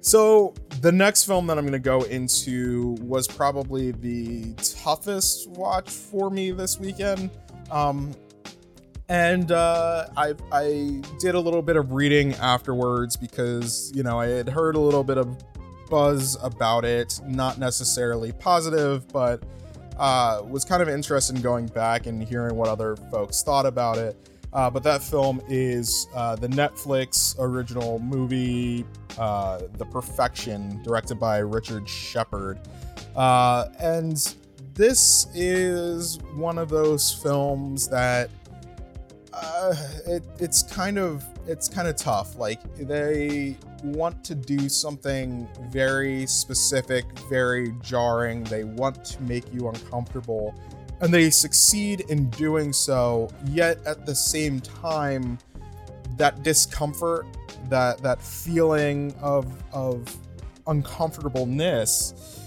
So 0.00 0.52
the 0.80 0.92
next 0.92 1.24
film 1.24 1.46
that 1.46 1.58
I'm 1.58 1.64
going 1.64 1.72
to 1.72 1.78
go 1.78 2.02
into 2.02 2.96
was 3.00 3.28
probably 3.28 3.92
the 3.92 4.52
toughest 4.54 5.48
watch 5.50 5.88
for 5.88 6.28
me 6.28 6.50
this 6.50 6.78
weekend. 6.78 7.30
Um, 7.70 8.12
and 9.08 9.52
uh, 9.52 10.08
I 10.16 10.34
I 10.50 11.02
did 11.20 11.34
a 11.34 11.40
little 11.40 11.62
bit 11.62 11.76
of 11.76 11.92
reading 11.92 12.34
afterwards 12.34 13.16
because 13.16 13.92
you 13.94 14.02
know 14.02 14.18
I 14.18 14.26
had 14.26 14.48
heard 14.48 14.74
a 14.74 14.80
little 14.80 15.04
bit 15.04 15.18
of 15.18 15.36
buzz 15.92 16.38
about 16.42 16.86
it, 16.86 17.20
not 17.26 17.58
necessarily 17.58 18.32
positive, 18.32 19.06
but 19.08 19.42
uh, 19.98 20.40
was 20.48 20.64
kind 20.64 20.80
of 20.80 20.88
interested 20.88 21.36
in 21.36 21.42
going 21.42 21.66
back 21.66 22.06
and 22.06 22.24
hearing 22.24 22.56
what 22.56 22.66
other 22.66 22.96
folks 22.96 23.42
thought 23.42 23.66
about 23.66 23.98
it. 23.98 24.16
Uh, 24.54 24.70
but 24.70 24.82
that 24.82 25.02
film 25.02 25.42
is 25.48 26.08
uh, 26.14 26.34
the 26.34 26.48
Netflix 26.48 27.36
original 27.38 27.98
movie, 27.98 28.86
uh, 29.18 29.60
The 29.76 29.84
Perfection, 29.84 30.82
directed 30.82 31.16
by 31.16 31.38
Richard 31.38 31.86
Shepard. 31.86 32.58
Uh, 33.14 33.66
and 33.78 34.34
this 34.72 35.26
is 35.34 36.18
one 36.34 36.56
of 36.56 36.70
those 36.70 37.12
films 37.12 37.86
that 37.88 38.30
uh, 39.34 39.74
it, 40.06 40.22
it's 40.38 40.62
kind 40.62 40.98
of 40.98 41.22
it's 41.46 41.68
kind 41.68 41.88
of 41.88 41.96
tough. 41.96 42.36
Like 42.36 42.60
they 42.76 43.56
want 43.82 44.24
to 44.24 44.34
do 44.34 44.68
something 44.68 45.48
very 45.70 46.26
specific, 46.26 47.04
very 47.28 47.74
jarring. 47.82 48.44
They 48.44 48.64
want 48.64 49.04
to 49.04 49.22
make 49.22 49.52
you 49.52 49.68
uncomfortable, 49.68 50.54
and 51.00 51.12
they 51.12 51.30
succeed 51.30 52.04
in 52.08 52.30
doing 52.30 52.72
so. 52.72 53.28
Yet 53.46 53.78
at 53.86 54.06
the 54.06 54.14
same 54.14 54.60
time, 54.60 55.38
that 56.16 56.42
discomfort, 56.42 57.26
that 57.68 57.98
that 57.98 58.22
feeling 58.22 59.14
of 59.20 59.46
of 59.72 60.16
uncomfortableness 60.66 62.38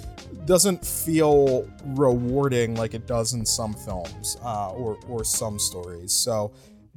doesn't 0.45 0.85
feel 0.85 1.67
rewarding 1.87 2.75
like 2.75 2.93
it 2.93 3.07
does 3.07 3.33
in 3.33 3.45
some 3.45 3.73
films 3.73 4.37
uh, 4.43 4.71
or 4.71 4.97
or 5.09 5.23
some 5.23 5.59
stories. 5.59 6.11
So 6.13 6.51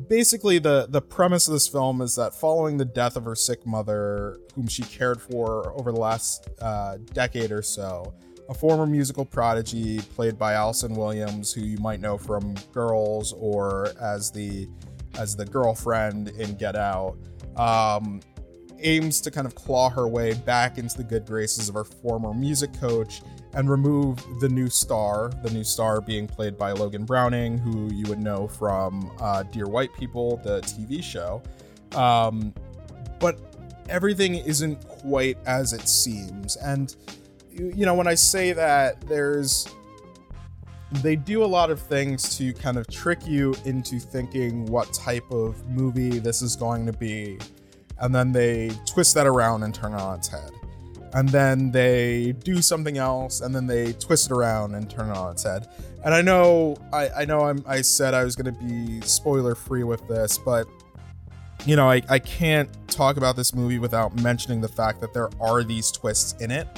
basically, 0.07 0.59
the 0.59 0.87
the 0.88 1.00
premise 1.00 1.49
of 1.49 1.55
this 1.55 1.67
film 1.69 2.00
is 2.00 2.14
that 2.17 2.35
following 2.35 2.76
the 2.76 2.85
death 2.85 3.17
of 3.17 3.25
her 3.25 3.35
sick 3.35 3.67
mother, 3.67 4.38
whom 4.55 4.67
she 4.67 4.83
cared 4.83 5.21
for 5.21 5.73
over 5.78 5.90
the 5.93 5.99
last 5.99 6.49
uh, 6.61 6.99
decade 7.12 7.50
or 7.50 7.62
so, 7.62 8.14
a 8.49 8.55
former 8.55 8.87
musical 8.87 9.25
prodigy 9.25 9.99
played 9.99 10.38
by 10.38 10.55
Allison 10.55 10.95
Williams, 10.95 11.52
who 11.52 11.62
you 11.62 11.78
might 11.78 12.00
know 12.00 12.17
from 12.17 12.55
Girls 12.73 13.33
or 13.35 13.93
as 14.00 14.31
the 14.31 14.69
as 15.19 15.35
the 15.35 15.45
girlfriend 15.45 16.28
in 16.28 16.55
Get 16.55 16.76
Out. 16.76 17.17
Um, 17.57 18.21
aims 18.80 19.20
to 19.23 19.30
kind 19.30 19.47
of 19.47 19.54
claw 19.54 19.90
her 19.90 20.06
way 20.06 20.35
back 20.35 20.78
into 20.78 20.97
the 20.97 21.04
good 21.04 21.26
graces 21.26 21.68
of 21.68 21.75
her 21.75 21.85
former 21.85 22.35
music 22.35 22.73
coach 22.78 23.23
and 23.54 23.70
remove 23.70 24.23
the 24.40 24.49
new 24.49 24.68
star, 24.68 25.30
the 25.42 25.50
new 25.50 25.64
star 25.64 26.00
being 26.00 26.26
played 26.26 26.58
by 26.58 26.73
Logan 26.73 27.04
Browning, 27.04 27.58
who 27.58 27.92
you 27.92 28.04
would 28.08 28.18
know 28.20 28.47
from 28.47 29.11
uh, 29.20 29.42
Dear 29.44 29.66
White 29.66 29.92
People, 29.94 30.37
the 30.44 30.61
TV 30.61 31.02
show. 31.02 31.42
Um, 31.99 32.52
but 33.18 33.38
everything 33.88 34.35
isn't 34.37 34.87
quite 34.87 35.38
as 35.47 35.73
it 35.73 35.88
seems. 35.88 36.56
And, 36.56 36.94
you 37.50 37.87
know, 37.87 37.94
when 37.94 38.06
I 38.06 38.14
say 38.14 38.52
that, 38.52 39.00
there's. 39.08 39.68
They 41.02 41.16
do 41.16 41.44
a 41.44 41.47
lot 41.47 41.70
of 41.70 41.80
things 41.80 42.38
to 42.38 42.54
kind 42.54 42.78
of 42.78 42.87
trick 42.88 43.26
you 43.26 43.54
into 43.66 43.99
thinking 43.99 44.64
what 44.64 44.90
type 44.94 45.30
of 45.30 45.68
movie 45.68 46.18
this 46.18 46.40
is 46.40 46.56
going 46.56 46.87
to 46.87 46.94
be 46.94 47.38
and 48.00 48.14
then 48.14 48.33
they 48.33 48.71
twist 48.87 49.14
that 49.14 49.26
around 49.26 49.62
and 49.62 49.75
turn 49.75 49.93
it 49.93 50.00
on 50.00 50.19
its 50.19 50.28
head. 50.28 50.50
And 51.14 51.28
then 51.28 51.71
they 51.71 52.33
do 52.45 52.61
something 52.61 52.99
else, 52.99 53.40
and 53.40 53.55
then 53.55 53.67
they 53.67 53.93
twist 53.95 54.31
it 54.31 54.35
around 54.35 54.75
and 54.75 54.90
turn 54.90 55.09
it 55.09 55.17
on 55.17 55.33
its 55.33 55.43
head. 55.43 55.69
And 56.05 56.14
I 56.14 56.23
know, 56.23 56.76
I, 56.93 57.09
I 57.11 57.25
know, 57.25 57.40
I'm, 57.40 57.64
I 57.67 57.81
said 57.81 58.14
I 58.14 58.25
was 58.25 58.37
going 58.37 58.55
to 58.55 58.61
be 58.61 59.00
spoiler 59.00 59.55
free 59.55 59.85
with 59.85 60.07
this, 60.07 60.38
but 60.38 60.69
you 61.67 61.76
know, 61.76 61.90
I, 61.90 62.02
I 62.09 62.19
can't 62.19 62.71
talk 62.88 63.17
about 63.17 63.37
this 63.37 63.55
movie 63.55 63.78
without 63.78 64.14
mentioning 64.23 64.61
the 64.61 64.69
fact 64.69 65.00
that 65.00 65.12
there 65.12 65.28
are 65.40 65.64
these 65.64 65.90
twists 65.90 66.40
in 66.40 66.50
it. 66.50 66.69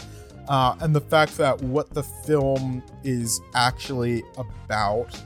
Uh, 0.48 0.74
and 0.80 0.96
the 0.96 1.00
fact 1.00 1.36
that 1.36 1.60
what 1.62 1.90
the 1.90 2.02
film 2.02 2.82
is 3.04 3.40
actually 3.54 4.22
about 4.36 5.20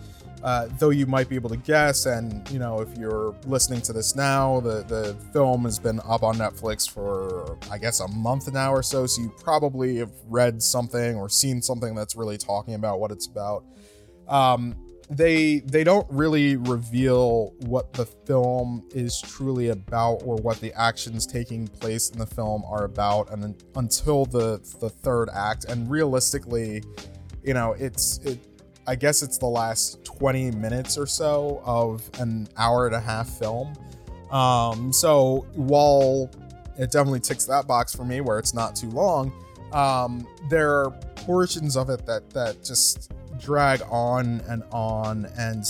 uh, 0.44 0.68
though 0.78 0.90
you 0.90 1.06
might 1.06 1.26
be 1.26 1.36
able 1.36 1.48
to 1.48 1.56
guess, 1.56 2.04
and 2.04 2.48
you 2.50 2.58
know, 2.58 2.82
if 2.82 2.98
you're 2.98 3.34
listening 3.46 3.80
to 3.80 3.94
this 3.94 4.14
now, 4.14 4.60
the 4.60 4.82
the 4.82 5.16
film 5.32 5.64
has 5.64 5.78
been 5.78 6.00
up 6.06 6.22
on 6.22 6.36
Netflix 6.36 6.88
for 6.88 7.58
I 7.70 7.78
guess 7.78 8.00
a 8.00 8.08
month 8.08 8.52
now 8.52 8.70
or 8.70 8.82
so, 8.82 9.06
so 9.06 9.22
you 9.22 9.32
probably 9.42 9.96
have 9.96 10.12
read 10.28 10.62
something 10.62 11.16
or 11.16 11.30
seen 11.30 11.62
something 11.62 11.94
that's 11.94 12.14
really 12.14 12.36
talking 12.36 12.74
about 12.74 13.00
what 13.00 13.10
it's 13.10 13.26
about. 13.26 13.64
Um, 14.28 14.76
they 15.08 15.60
they 15.60 15.82
don't 15.82 16.06
really 16.10 16.56
reveal 16.56 17.54
what 17.60 17.94
the 17.94 18.04
film 18.04 18.86
is 18.94 19.22
truly 19.22 19.68
about 19.68 20.16
or 20.26 20.36
what 20.36 20.60
the 20.60 20.74
actions 20.74 21.26
taking 21.26 21.66
place 21.68 22.10
in 22.10 22.18
the 22.18 22.26
film 22.26 22.64
are 22.66 22.84
about, 22.84 23.30
and 23.30 23.64
until 23.76 24.26
the 24.26 24.60
the 24.80 24.90
third 24.90 25.30
act, 25.32 25.64
and 25.64 25.90
realistically, 25.90 26.82
you 27.42 27.54
know, 27.54 27.72
it's 27.78 28.18
it 28.18 28.38
I 28.86 28.94
guess 28.94 29.22
it's 29.22 29.38
the 29.38 29.46
last 29.46 30.04
20 30.04 30.50
minutes 30.52 30.98
or 30.98 31.06
so 31.06 31.62
of 31.64 32.08
an 32.18 32.48
hour 32.56 32.86
and 32.86 32.94
a 32.94 33.00
half 33.00 33.28
film. 33.28 33.72
Um, 34.30 34.92
so 34.92 35.46
while 35.54 36.30
it 36.76 36.90
definitely 36.90 37.20
ticks 37.20 37.46
that 37.46 37.66
box 37.66 37.94
for 37.94 38.04
me 38.04 38.20
where 38.20 38.38
it's 38.38 38.52
not 38.52 38.76
too 38.76 38.90
long, 38.90 39.32
um, 39.72 40.26
there 40.48 40.70
are 40.70 40.90
portions 41.16 41.76
of 41.76 41.88
it 41.90 42.04
that 42.06 42.30
that 42.30 42.62
just 42.64 43.12
drag 43.40 43.82
on 43.90 44.40
and 44.48 44.62
on, 44.70 45.26
and 45.36 45.64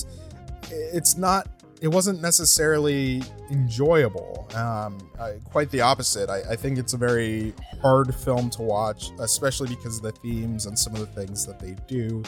it's 0.70 1.16
not. 1.16 1.48
It 1.80 1.88
wasn't 1.88 2.22
necessarily 2.22 3.22
enjoyable. 3.50 4.48
Um, 4.54 5.10
I, 5.20 5.38
quite 5.50 5.70
the 5.70 5.82
opposite. 5.82 6.30
I, 6.30 6.40
I 6.52 6.56
think 6.56 6.78
it's 6.78 6.94
a 6.94 6.96
very 6.96 7.52
hard 7.82 8.14
film 8.14 8.48
to 8.50 8.62
watch, 8.62 9.10
especially 9.18 9.68
because 9.68 9.98
of 9.98 10.02
the 10.02 10.12
themes 10.12 10.64
and 10.64 10.78
some 10.78 10.94
of 10.94 11.00
the 11.00 11.06
things 11.06 11.44
that 11.44 11.60
they 11.60 11.76
do. 11.86 12.22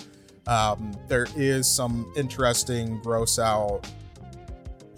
Um, 0.47 0.93
there 1.09 1.27
is 1.37 1.67
some 1.67 2.13
interesting, 2.17 3.01
gross 3.01 3.39
out 3.39 3.81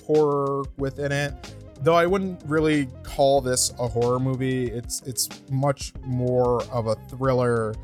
horror 0.05 0.65
within 0.77 1.13
it, 1.13 1.55
though 1.83 1.95
I 1.95 2.07
wouldn't 2.07 2.43
really 2.47 2.87
call 3.03 3.41
this 3.41 3.73
a 3.79 3.89
horror 3.89 4.19
movie. 4.19 4.71
It's 4.71 5.03
it's 5.03 5.29
much 5.51 5.93
more 6.05 6.63
of 6.65 6.87
a 6.87 6.97
thriller. 7.09 7.75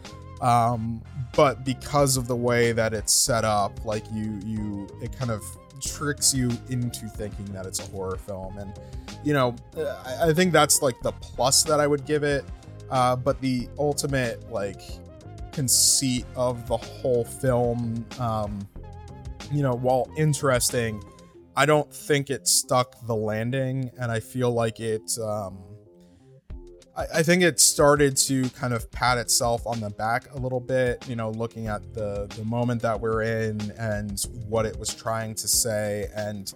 Um, 0.41 1.03
but 1.35 1.65
because 1.65 2.17
of 2.17 2.27
the 2.27 2.37
way 2.37 2.73
that 2.73 2.93
it's 2.93 3.13
set 3.13 3.45
up, 3.45 3.85
like 3.85 4.05
you 4.13 4.39
you 4.45 4.89
it 5.03 5.17
kind 5.17 5.31
of 5.31 5.43
tricks 5.81 6.35
you 6.35 6.51
into 6.71 7.09
thinking 7.09 7.45
that 7.47 7.67
it's 7.67 7.81
a 7.81 7.91
horror 7.91 8.17
film, 8.17 8.59
and 8.59 8.73
you 9.23 9.33
know 9.33 9.55
I, 9.77 10.31
I 10.31 10.33
think 10.35 10.53
that's 10.53 10.83
like 10.83 11.01
the 11.03 11.13
plus 11.13 11.63
that 11.65 11.81
I 11.81 11.87
would 11.87 12.05
give 12.05 12.25
it. 12.25 12.45
Uh, 12.91 13.17
but 13.17 13.41
the 13.41 13.69
ultimate 13.79 14.51
like 14.51 14.83
conceit 15.55 16.27
of 16.37 16.67
the 16.67 16.77
whole 16.77 17.25
film, 17.25 18.05
um, 18.19 18.69
you 19.53 19.63
know, 19.63 19.75
while 19.75 20.11
interesting, 20.17 21.03
I 21.57 21.65
don't 21.65 21.93
think 21.93 22.29
it 22.29 22.49
stuck 22.49 23.07
the 23.07 23.15
landing, 23.15 23.91
and 23.99 24.11
I 24.11 24.21
feel 24.21 24.51
like 24.51 24.81
it. 24.81 25.17
Um, 25.19 25.59
I, 26.97 27.07
I 27.17 27.23
think 27.23 27.43
it 27.43 27.61
started 27.61 28.17
to 28.29 28.49
kind 28.51 28.75
of 28.75 28.91
pat 28.91 29.19
itself 29.19 29.67
on 29.67 29.81
the 29.81 29.91
back 29.91 30.33
a 30.35 30.39
little 30.39 30.61
bit. 30.61 31.09
You 31.09 31.15
know, 31.15 31.31
looking 31.31 31.69
at 31.69 31.95
the 31.95 32.27
the 32.37 32.45
moment 32.45 32.83
that 32.83 33.01
we're 33.01 33.23
in 33.23 33.61
and 33.79 34.21
what 34.49 34.67
it 34.67 34.77
was 34.77 34.93
trying 34.93 35.37
to 35.37 35.49
say, 35.49 36.11
and 36.15 36.53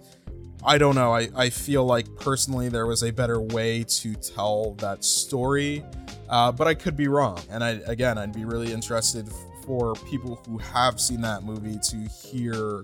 I 0.63 0.77
don't 0.77 0.95
know. 0.95 1.13
I, 1.13 1.29
I 1.35 1.49
feel 1.49 1.85
like 1.85 2.13
personally 2.17 2.69
there 2.69 2.85
was 2.85 3.03
a 3.03 3.11
better 3.11 3.39
way 3.39 3.83
to 3.83 4.13
tell 4.15 4.73
that 4.75 5.03
story, 5.03 5.83
uh, 6.29 6.51
but 6.51 6.67
I 6.67 6.73
could 6.73 6.97
be 6.97 7.07
wrong. 7.07 7.39
And 7.49 7.63
I 7.63 7.79
again, 7.85 8.17
I'd 8.17 8.33
be 8.33 8.45
really 8.45 8.73
interested 8.73 9.29
for 9.65 9.93
people 10.09 10.41
who 10.47 10.57
have 10.57 10.99
seen 10.99 11.21
that 11.21 11.43
movie 11.43 11.77
to 11.77 11.97
hear 12.09 12.83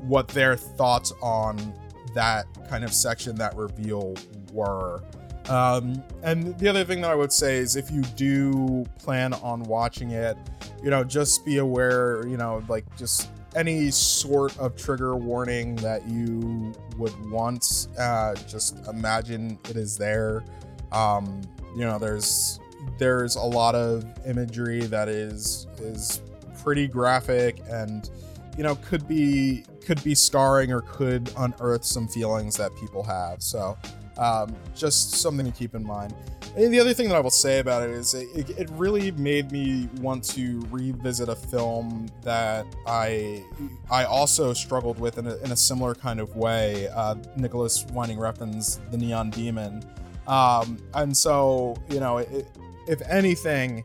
what 0.00 0.28
their 0.28 0.56
thoughts 0.56 1.12
on 1.22 1.74
that 2.14 2.46
kind 2.68 2.84
of 2.84 2.92
section, 2.92 3.36
that 3.36 3.54
reveal 3.56 4.14
were. 4.52 5.02
Um, 5.48 6.02
and 6.22 6.58
the 6.58 6.68
other 6.68 6.84
thing 6.84 7.02
that 7.02 7.10
I 7.10 7.14
would 7.14 7.32
say 7.32 7.58
is 7.58 7.76
if 7.76 7.90
you 7.90 8.02
do 8.16 8.84
plan 8.98 9.32
on 9.34 9.62
watching 9.62 10.10
it, 10.10 10.36
you 10.82 10.90
know, 10.90 11.04
just 11.04 11.44
be 11.44 11.58
aware, 11.58 12.26
you 12.26 12.36
know, 12.36 12.64
like 12.68 12.84
just 12.96 13.30
any 13.56 13.90
sort 13.90 14.56
of 14.58 14.76
trigger 14.76 15.16
warning 15.16 15.76
that 15.76 16.06
you 16.06 16.72
would 16.98 17.30
want, 17.30 17.88
uh, 17.98 18.34
just 18.46 18.86
imagine 18.86 19.58
it 19.68 19.76
is 19.76 19.96
there. 19.96 20.44
Um, 20.92 21.40
you 21.74 21.84
know, 21.84 21.98
there's 21.98 22.60
there's 22.98 23.36
a 23.36 23.42
lot 23.42 23.74
of 23.74 24.04
imagery 24.26 24.80
that 24.86 25.08
is 25.08 25.66
is 25.78 26.20
pretty 26.62 26.86
graphic 26.86 27.60
and 27.68 28.10
you 28.56 28.62
know 28.62 28.76
could 28.76 29.06
be 29.08 29.64
could 29.84 30.02
be 30.04 30.14
scarring 30.14 30.72
or 30.72 30.82
could 30.82 31.32
unearth 31.38 31.84
some 31.84 32.06
feelings 32.06 32.56
that 32.56 32.74
people 32.76 33.02
have. 33.02 33.42
So 33.42 33.76
um, 34.18 34.54
just 34.74 35.12
something 35.12 35.46
to 35.46 35.52
keep 35.52 35.74
in 35.74 35.84
mind. 35.84 36.14
And 36.56 36.72
the 36.72 36.80
other 36.80 36.94
thing 36.94 37.08
that 37.08 37.16
I 37.16 37.20
will 37.20 37.28
say 37.28 37.58
about 37.58 37.82
it 37.82 37.90
is 37.90 38.14
it, 38.14 38.48
it 38.58 38.70
really 38.70 39.10
made 39.10 39.52
me 39.52 39.90
want 40.00 40.24
to 40.30 40.66
revisit 40.70 41.28
a 41.28 41.36
film 41.36 42.08
that 42.22 42.64
I 42.86 43.44
I 43.90 44.04
also 44.04 44.54
struggled 44.54 44.98
with 44.98 45.18
in 45.18 45.26
a, 45.26 45.36
in 45.36 45.52
a 45.52 45.56
similar 45.56 45.94
kind 45.94 46.18
of 46.18 46.34
way. 46.34 46.88
Uh, 46.88 47.16
Nicolas 47.36 47.84
Winding 47.92 48.16
Refn's 48.16 48.80
The 48.90 48.96
Neon 48.96 49.30
Demon, 49.30 49.84
um, 50.26 50.78
and 50.94 51.14
so 51.14 51.76
you 51.90 52.00
know, 52.00 52.18
it, 52.18 52.48
if 52.88 53.02
anything, 53.02 53.84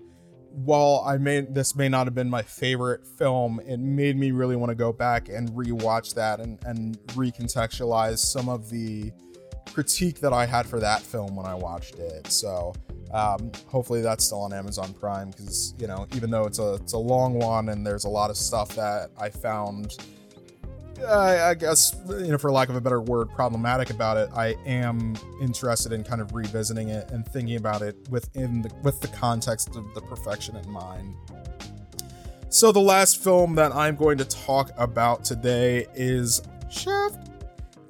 while 0.52 1.04
I 1.06 1.18
may 1.18 1.42
this 1.42 1.76
may 1.76 1.90
not 1.90 2.08
have 2.08 2.16
been 2.16 2.30
my 2.30 2.42
favorite 2.42 3.06
film, 3.06 3.60
it 3.68 3.82
made 3.82 4.18
me 4.18 4.32
really 4.32 4.56
want 4.56 4.70
to 4.70 4.76
go 4.76 4.94
back 4.94 5.28
and 5.28 5.50
rewatch 5.52 6.14
that 6.16 6.40
and 6.40 6.58
and 6.66 6.98
recontextualize 7.10 8.20
some 8.20 8.48
of 8.48 8.70
the 8.70 9.12
critique 9.74 10.20
that 10.20 10.34
I 10.34 10.46
had 10.46 10.66
for 10.66 10.80
that 10.80 11.02
film 11.02 11.36
when 11.36 11.46
I 11.46 11.56
watched 11.56 11.96
it. 11.96 12.28
So 12.28 12.74
um, 13.14 13.52
hopefully 13.68 14.02
that's 14.02 14.26
still 14.26 14.42
on 14.42 14.54
Amazon 14.54 14.94
Prime 14.94 15.32
because 15.32 15.74
you 15.78 15.88
know 15.88 16.08
even 16.16 16.30
though 16.30 16.46
it's 16.46 16.60
a 16.60 16.76
it's 16.76 16.94
a 16.94 16.98
long 16.98 17.34
one 17.34 17.70
and 17.70 17.86
there's 17.86 18.06
a 18.06 18.10
lot 18.10 18.30
of 18.30 18.38
stuff 18.38 18.70
that 18.76 19.12
I 19.20 19.30
found. 19.30 19.98
I 21.04 21.56
guess 21.56 21.96
you 22.10 22.28
know, 22.28 22.38
for 22.38 22.52
lack 22.52 22.70
of 22.70 22.76
a 22.76 22.82
better 22.82 23.02
word, 23.02 23.32
problematic 23.32 23.90
about 23.90 24.18
it. 24.18 24.30
I 24.36 24.56
am 24.68 25.16
interested 25.42 25.94
in 25.94 26.04
kind 26.04 26.22
of 26.22 26.36
revisiting 26.36 26.90
it 26.90 27.10
and 27.10 27.28
thinking 27.28 27.56
about 27.56 27.82
it 27.82 27.96
within 28.12 28.62
the 28.62 28.72
with 28.84 29.02
the 29.02 29.08
context 29.08 29.76
of 29.76 29.92
the 29.96 30.02
perfection 30.02 30.58
in 30.58 30.70
mind. 30.70 31.16
So 32.50 32.72
the 32.72 32.82
last 32.82 33.24
film 33.24 33.56
that 33.56 33.74
I'm 33.74 33.96
going 33.96 34.20
to 34.20 34.26
talk 34.26 34.72
about 34.78 35.26
today 35.26 35.88
is 35.96 36.44
Shaft 36.70 37.31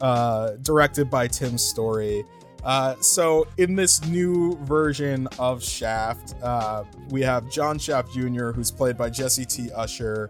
uh, 0.02 0.52
directed 0.62 1.10
by 1.10 1.28
Tim 1.28 1.58
Story. 1.58 2.24
Uh, 2.64 2.96
so 3.02 3.48
in 3.58 3.76
this 3.76 4.06
new 4.06 4.56
version 4.64 5.28
of 5.40 5.64
Shaft, 5.64 6.36
uh, 6.44 6.84
we 7.10 7.22
have 7.22 7.50
John 7.50 7.80
Shaft 7.80 8.14
Jr., 8.14 8.52
who's 8.52 8.72
played 8.72 8.98
by 8.98 9.10
Jesse 9.10 9.46
T. 9.46 9.72
Usher, 9.72 10.30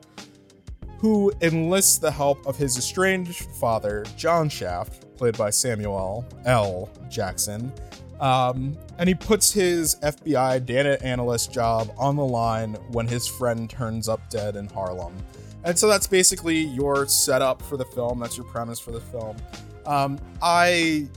who 1.00 1.32
enlists 1.42 1.98
the 1.98 2.12
help 2.12 2.46
of 2.46 2.56
his 2.58 2.78
estranged 2.78 3.48
father, 3.60 4.06
John 4.16 4.48
Shaft, 4.48 5.16
played 5.18 5.38
by 5.38 5.50
Samuel 5.50 6.26
L. 6.46 6.90
Jackson. 7.10 7.74
Um, 8.22 8.78
and 9.00 9.10
he 9.10 9.16
puts 9.16 9.52
his 9.52 9.96
FBI 9.96 10.64
data 10.66 11.04
analyst 11.04 11.52
job 11.52 11.92
on 11.98 12.16
the 12.16 12.26
line 12.26 12.76
when 12.92 13.08
his 13.08 13.28
friend 13.28 13.68
turns 13.68 14.08
up 14.08 14.30
dead 14.30 14.56
in 14.56 14.68
Harlem. 14.68 15.18
And 15.64 15.78
so 15.78 15.88
that's 15.88 16.08
basically 16.08 16.60
your 16.60 17.08
setup 17.08 17.62
for 17.64 17.78
the 17.78 17.86
film. 17.86 18.20
That's 18.20 18.38
your 18.38 18.46
premise 18.46 18.80
for 18.80 18.92
the 18.92 19.02
film. 19.02 19.38
Um, 19.88 20.20
I 20.42 21.10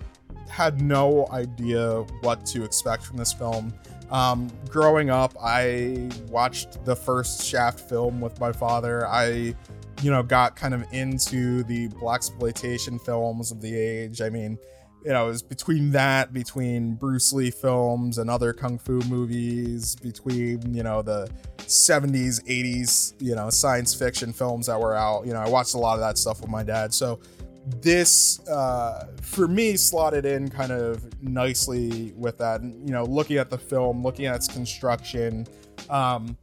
had 0.49 0.81
no 0.81 1.27
idea 1.31 2.03
what 2.23 2.47
to 2.47 2.65
expect 2.65 3.05
from 3.05 3.19
this 3.19 3.33
film. 3.33 3.75
Um, 4.11 4.51
growing 4.69 5.11
up, 5.11 5.35
I 5.43 6.11
watched 6.31 6.85
the 6.85 6.97
first 6.97 7.45
Shaft 7.45 7.81
film 7.81 8.21
with 8.21 8.39
my 8.41 8.53
father. 8.53 9.07
I, 9.07 9.55
you 10.03 10.11
know, 10.11 10.23
got 10.23 10.57
kind 10.57 10.73
of 10.73 10.85
into 10.93 11.65
the 11.65 11.89
blaxploitation 11.89 13.01
films 13.05 13.51
of 13.51 13.61
the 13.61 13.75
age. 13.75 14.23
I 14.23 14.31
mean, 14.31 14.59
you 15.05 15.13
know, 15.13 15.27
it 15.27 15.29
was 15.29 15.43
between 15.43 15.91
that, 15.91 16.33
between 16.33 16.95
Bruce 16.95 17.33
Lee 17.33 17.51
films 17.51 18.17
and 18.19 18.31
other 18.31 18.55
kung 18.55 18.79
fu 18.79 19.01
movies, 19.01 19.97
between, 19.97 20.75
you 20.75 20.83
know, 20.83 21.03
the 21.03 21.29
70s, 21.59 22.43
80s, 22.45 23.13
you 23.21 23.35
know, 23.35 23.51
science 23.51 23.95
fiction 23.95 24.33
films 24.33 24.67
that 24.67 24.81
were 24.81 24.95
out. 24.95 25.27
You 25.27 25.35
know, 25.35 25.41
I 25.41 25.49
watched 25.49 25.75
a 25.75 25.79
lot 25.79 25.95
of 25.95 26.01
that 26.01 26.17
stuff 26.17 26.41
with 26.41 26.49
my 26.49 26.63
dad. 26.63 26.95
So, 26.95 27.21
this 27.67 28.47
uh, 28.49 29.07
for 29.23 29.49
me 29.49 29.77
slotted 29.77 30.27
in 30.27 30.49
kind 30.49 30.73
of 30.73 31.23
nicely 31.23 32.13
with 32.17 32.37
that 32.39 32.63
you 32.63 32.93
know 32.93 33.05
looking 33.05 33.39
at 33.39 33.49
the 33.49 33.57
film 33.57 34.03
looking 34.03 34.27
at 34.27 34.37
its 34.37 34.49
construction 34.49 35.47
um, 35.89 36.37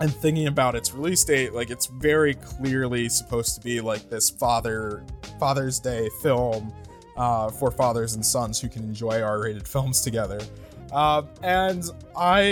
and 0.00 0.10
thinking 0.10 0.46
about 0.46 0.74
its 0.74 0.94
release 0.94 1.22
date 1.22 1.52
like 1.52 1.68
it's 1.70 1.86
very 1.86 2.34
clearly 2.34 3.08
supposed 3.08 3.54
to 3.54 3.60
be 3.60 3.80
like 3.80 4.08
this 4.08 4.30
father 4.30 5.04
father's 5.38 5.78
day 5.78 6.08
film 6.22 6.72
uh, 7.16 7.50
for 7.50 7.70
fathers 7.70 8.14
and 8.14 8.24
sons 8.24 8.60
who 8.60 8.68
can 8.68 8.82
enjoy 8.82 9.22
r-rated 9.22 9.66
films 9.66 10.00
together 10.00 10.40
uh, 10.92 11.22
and 11.42 11.84
i 12.16 12.42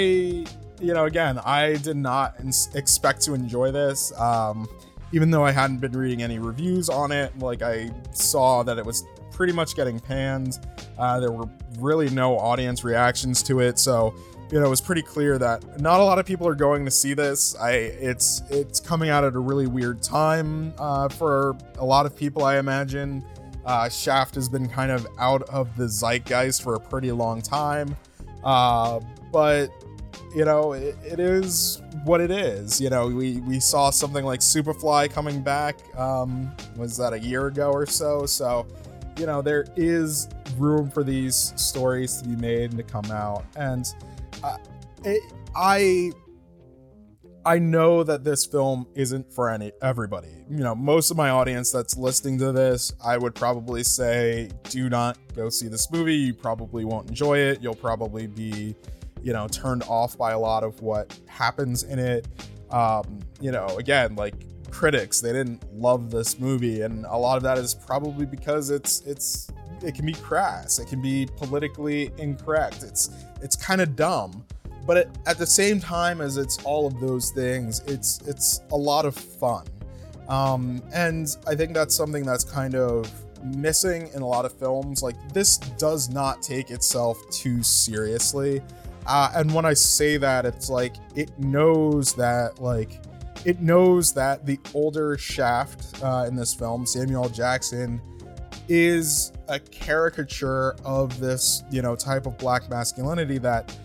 you 0.80 0.94
know 0.94 1.04
again 1.04 1.38
i 1.40 1.76
did 1.76 1.96
not 1.96 2.34
ins- 2.40 2.74
expect 2.74 3.20
to 3.22 3.34
enjoy 3.34 3.70
this 3.70 4.12
um, 4.18 4.68
even 5.12 5.30
though 5.30 5.44
I 5.44 5.52
hadn't 5.52 5.78
been 5.78 5.92
reading 5.92 6.22
any 6.22 6.38
reviews 6.38 6.88
on 6.88 7.12
it, 7.12 7.38
like 7.38 7.62
I 7.62 7.90
saw 8.12 8.62
that 8.62 8.78
it 8.78 8.84
was 8.84 9.04
pretty 9.30 9.52
much 9.52 9.76
getting 9.76 10.00
panned. 10.00 10.58
Uh, 10.98 11.20
there 11.20 11.30
were 11.30 11.48
really 11.78 12.10
no 12.10 12.38
audience 12.38 12.82
reactions 12.82 13.42
to 13.44 13.60
it, 13.60 13.78
so 13.78 14.14
you 14.50 14.58
know 14.58 14.66
it 14.66 14.70
was 14.70 14.80
pretty 14.80 15.02
clear 15.02 15.38
that 15.38 15.80
not 15.80 16.00
a 16.00 16.04
lot 16.04 16.18
of 16.18 16.26
people 16.26 16.48
are 16.48 16.54
going 16.54 16.84
to 16.84 16.90
see 16.90 17.14
this. 17.14 17.54
I 17.56 17.72
it's 17.72 18.42
it's 18.50 18.80
coming 18.80 19.10
out 19.10 19.24
at 19.24 19.34
a 19.34 19.38
really 19.38 19.66
weird 19.66 20.02
time 20.02 20.72
uh, 20.78 21.08
for 21.08 21.56
a 21.78 21.84
lot 21.84 22.06
of 22.06 22.16
people, 22.16 22.44
I 22.44 22.58
imagine. 22.58 23.24
Uh, 23.64 23.88
Shaft 23.88 24.34
has 24.34 24.48
been 24.48 24.68
kind 24.68 24.90
of 24.90 25.06
out 25.18 25.42
of 25.42 25.76
the 25.76 25.88
zeitgeist 25.88 26.62
for 26.62 26.74
a 26.74 26.80
pretty 26.80 27.12
long 27.12 27.40
time, 27.40 27.96
uh, 28.44 29.00
but 29.32 29.70
you 30.34 30.44
know, 30.44 30.72
it, 30.72 30.96
it 31.04 31.20
is 31.20 31.82
what 32.04 32.20
it 32.20 32.30
is. 32.30 32.80
You 32.80 32.90
know, 32.90 33.06
we, 33.06 33.40
we 33.40 33.60
saw 33.60 33.90
something 33.90 34.24
like 34.24 34.40
Superfly 34.40 35.10
coming 35.10 35.42
back. 35.42 35.76
Um, 35.98 36.54
was 36.76 36.96
that 36.96 37.12
a 37.12 37.18
year 37.18 37.48
ago 37.48 37.70
or 37.70 37.86
so? 37.86 38.26
So, 38.26 38.66
you 39.18 39.26
know, 39.26 39.42
there 39.42 39.66
is 39.76 40.28
room 40.56 40.90
for 40.90 41.04
these 41.04 41.52
stories 41.56 42.22
to 42.22 42.28
be 42.28 42.36
made 42.36 42.70
and 42.70 42.78
to 42.78 42.82
come 42.82 43.10
out. 43.10 43.44
And 43.56 43.86
uh, 44.42 44.56
it, 45.04 45.22
I 45.54 46.12
I 47.44 47.58
know 47.58 48.04
that 48.04 48.24
this 48.24 48.46
film 48.46 48.86
isn't 48.94 49.32
for 49.32 49.50
any 49.50 49.72
everybody. 49.82 50.44
You 50.48 50.58
know, 50.58 50.74
most 50.74 51.10
of 51.10 51.16
my 51.16 51.30
audience 51.30 51.70
that's 51.70 51.96
listening 51.96 52.38
to 52.38 52.52
this, 52.52 52.92
I 53.04 53.18
would 53.18 53.34
probably 53.34 53.82
say, 53.82 54.50
do 54.64 54.88
not 54.88 55.18
go 55.34 55.48
see 55.48 55.68
this 55.68 55.90
movie. 55.90 56.14
You 56.14 56.34
probably 56.34 56.84
won't 56.84 57.08
enjoy 57.08 57.38
it. 57.38 57.60
You'll 57.60 57.74
probably 57.74 58.26
be 58.26 58.76
you 59.22 59.32
know, 59.32 59.46
turned 59.48 59.84
off 59.84 60.18
by 60.18 60.32
a 60.32 60.38
lot 60.38 60.64
of 60.64 60.80
what 60.82 61.18
happens 61.26 61.84
in 61.84 61.98
it. 61.98 62.26
Um, 62.70 63.20
you 63.40 63.52
know, 63.52 63.66
again, 63.78 64.16
like 64.16 64.34
critics, 64.70 65.20
they 65.20 65.32
didn't 65.32 65.62
love 65.72 66.10
this 66.10 66.38
movie, 66.38 66.82
and 66.82 67.04
a 67.06 67.16
lot 67.16 67.36
of 67.36 67.42
that 67.44 67.58
is 67.58 67.74
probably 67.74 68.26
because 68.26 68.70
it's 68.70 69.00
it's 69.02 69.48
it 69.82 69.94
can 69.94 70.06
be 70.06 70.14
crass, 70.14 70.78
it 70.78 70.88
can 70.88 71.00
be 71.00 71.28
politically 71.36 72.10
incorrect, 72.18 72.82
it's 72.82 73.10
it's 73.40 73.56
kind 73.56 73.80
of 73.80 73.94
dumb, 73.94 74.44
but 74.86 74.96
it, 74.96 75.10
at 75.26 75.38
the 75.38 75.46
same 75.46 75.80
time 75.80 76.20
as 76.20 76.36
it's 76.36 76.62
all 76.64 76.86
of 76.86 77.00
those 77.00 77.30
things, 77.30 77.80
it's 77.86 78.20
it's 78.26 78.60
a 78.72 78.76
lot 78.76 79.04
of 79.04 79.14
fun, 79.14 79.66
um, 80.28 80.82
and 80.92 81.36
I 81.46 81.54
think 81.54 81.74
that's 81.74 81.94
something 81.94 82.24
that's 82.24 82.44
kind 82.44 82.74
of 82.74 83.10
missing 83.44 84.08
in 84.14 84.22
a 84.22 84.26
lot 84.26 84.44
of 84.44 84.52
films. 84.52 85.02
Like 85.02 85.16
this 85.32 85.58
does 85.58 86.08
not 86.10 86.42
take 86.42 86.70
itself 86.70 87.18
too 87.30 87.62
seriously. 87.62 88.62
Uh, 89.06 89.32
and 89.34 89.52
when 89.52 89.64
I 89.64 89.74
say 89.74 90.16
that, 90.18 90.46
it's 90.46 90.70
like 90.70 90.96
it 91.16 91.36
knows 91.38 92.14
that 92.14 92.60
like 92.60 93.00
it 93.44 93.60
knows 93.60 94.12
that 94.14 94.46
the 94.46 94.58
older 94.74 95.18
Shaft 95.18 96.02
uh, 96.02 96.24
in 96.28 96.36
this 96.36 96.54
film, 96.54 96.86
Samuel 96.86 97.28
Jackson, 97.28 98.00
is 98.68 99.32
a 99.48 99.58
caricature 99.58 100.76
of 100.84 101.18
this 101.18 101.64
you 101.70 101.82
know 101.82 101.96
type 101.96 102.26
of 102.26 102.38
black 102.38 102.70
masculinity 102.70 103.38
that 103.38 103.76